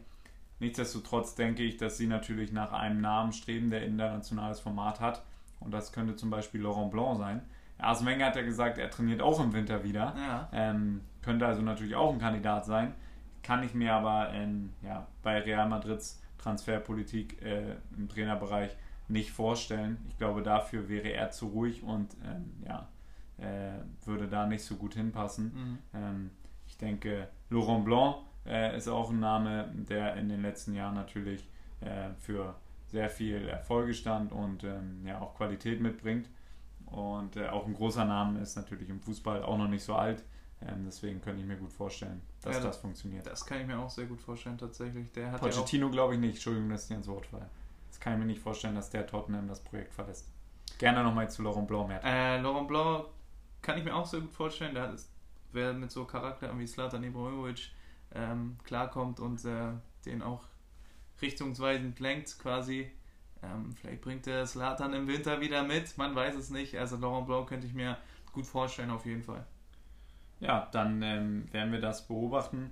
[0.59, 5.23] Nichtsdestotrotz denke ich, dass sie natürlich nach einem Namen streben, der internationales Format hat
[5.59, 7.41] und das könnte zum Beispiel Laurent Blanc sein.
[7.77, 10.13] Arsene Wenger hat ja gesagt, er trainiert auch im Winter wieder.
[10.17, 10.49] Ja.
[10.53, 12.93] Ähm, könnte also natürlich auch ein Kandidat sein.
[13.43, 18.75] Kann ich mir aber in, ja, bei Real Madrids Transferpolitik äh, im Trainerbereich
[19.07, 19.97] nicht vorstellen.
[20.07, 22.87] Ich glaube, dafür wäre er zu ruhig und ähm, ja,
[23.37, 25.53] äh, würde da nicht so gut hinpassen.
[25.53, 25.79] Mhm.
[25.93, 26.31] Ähm,
[26.67, 31.47] ich denke, Laurent Blanc äh, ist auch ein Name, der in den letzten Jahren natürlich
[31.81, 32.55] äh, für
[32.87, 36.29] sehr viel Erfolge stand und ähm, ja auch Qualität mitbringt.
[36.85, 40.23] Und äh, auch ein großer Name ist natürlich im Fußball auch noch nicht so alt.
[40.61, 43.25] Ähm, deswegen könnte ich mir gut vorstellen, dass ja, das, das, funktioniert.
[43.25, 45.11] Das kann ich mir auch sehr gut vorstellen, tatsächlich.
[45.11, 46.35] Der hat Pochettino ja glaube ich nicht.
[46.35, 47.49] Entschuldigung, dass ich dir ins Wort falle.
[47.89, 50.29] Das kann ich mir nicht vorstellen, dass der Tottenham das Projekt verlässt.
[50.77, 52.03] Gerne nochmal zu Laurent Blanc mehr.
[52.03, 53.05] Äh, Laurent Blanc
[53.61, 54.73] kann ich mir auch sehr gut vorstellen.
[54.73, 54.99] Der hat,
[55.51, 57.71] wer mit so Charakteren wie Slatan Ibrahimovic
[58.15, 59.73] ähm, klarkommt und äh,
[60.05, 60.43] den auch
[61.21, 62.91] richtungsweisend lenkt quasi.
[63.43, 66.77] Ähm, vielleicht bringt er Slatan im Winter wieder mit, man weiß es nicht.
[66.77, 67.97] Also Laurent Blanc könnte ich mir
[68.31, 69.45] gut vorstellen auf jeden Fall.
[70.39, 72.71] Ja, dann ähm, werden wir das beobachten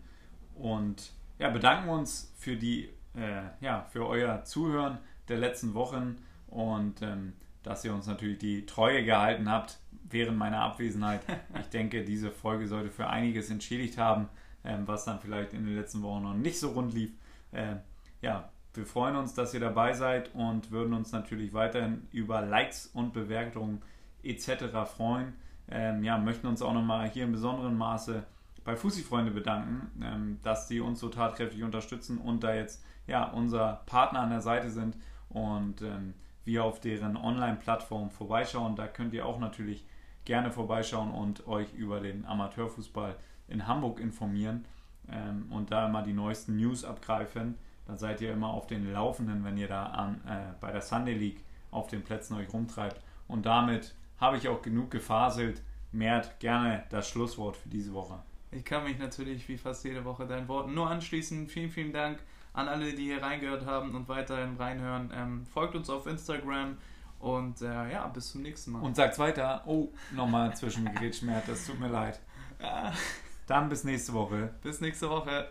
[0.56, 6.18] und ja, bedanken uns für die, äh, ja, für euer Zuhören der letzten Wochen
[6.48, 7.34] und ähm,
[7.64, 9.80] dass ihr uns natürlich die Treue gehalten habt
[10.10, 11.22] während meiner Abwesenheit.
[11.60, 14.28] Ich denke, diese Folge sollte für einiges entschädigt haben,
[14.64, 17.12] ähm, was dann vielleicht in den letzten Wochen noch nicht so rund lief.
[17.52, 17.76] Äh,
[18.22, 22.88] ja, wir freuen uns, dass ihr dabei seid und würden uns natürlich weiterhin über Likes
[22.88, 23.82] und Bewertungen
[24.24, 24.88] etc.
[24.88, 25.34] freuen.
[25.70, 28.24] Ähm, ja, möchten uns auch nochmal hier in besonderem Maße
[28.64, 33.82] bei Fussi-Freunde bedanken, ähm, dass sie uns so tatkräftig unterstützen und da jetzt ja unser
[33.86, 34.98] Partner an der Seite sind
[35.30, 36.14] und ähm,
[36.46, 38.76] wir auf deren Online-Plattform vorbeischauen.
[38.76, 39.86] Da könnt ihr auch natürlich
[40.26, 43.16] gerne vorbeischauen und euch über den Amateurfußball
[43.48, 44.66] in Hamburg informieren
[45.12, 47.58] ähm, und da immer die neuesten News abgreifen.
[47.86, 51.16] Dann seid ihr immer auf den Laufenden, wenn ihr da an, äh, bei der Sunday
[51.16, 53.02] League auf den Plätzen euch rumtreibt.
[53.28, 55.62] Und damit habe ich auch genug gefaselt.
[55.92, 58.20] Mert, gerne das Schlusswort für diese Woche.
[58.52, 61.48] Ich kann mich natürlich wie fast jede Woche deinen Worten nur anschließen.
[61.48, 62.20] Vielen, vielen Dank
[62.54, 65.12] an alle, die hier reingehört haben und weiterhin reinhören.
[65.14, 66.78] Ähm, folgt uns auf Instagram
[67.20, 68.82] und äh, ja, bis zum nächsten Mal.
[68.82, 69.64] Und sagt weiter.
[69.66, 72.20] Oh, nochmal zwischengegrätscht, Mert, das tut mir leid.
[73.48, 74.54] Dann bis nächste Woche.
[74.62, 75.50] Bis nächste Woche.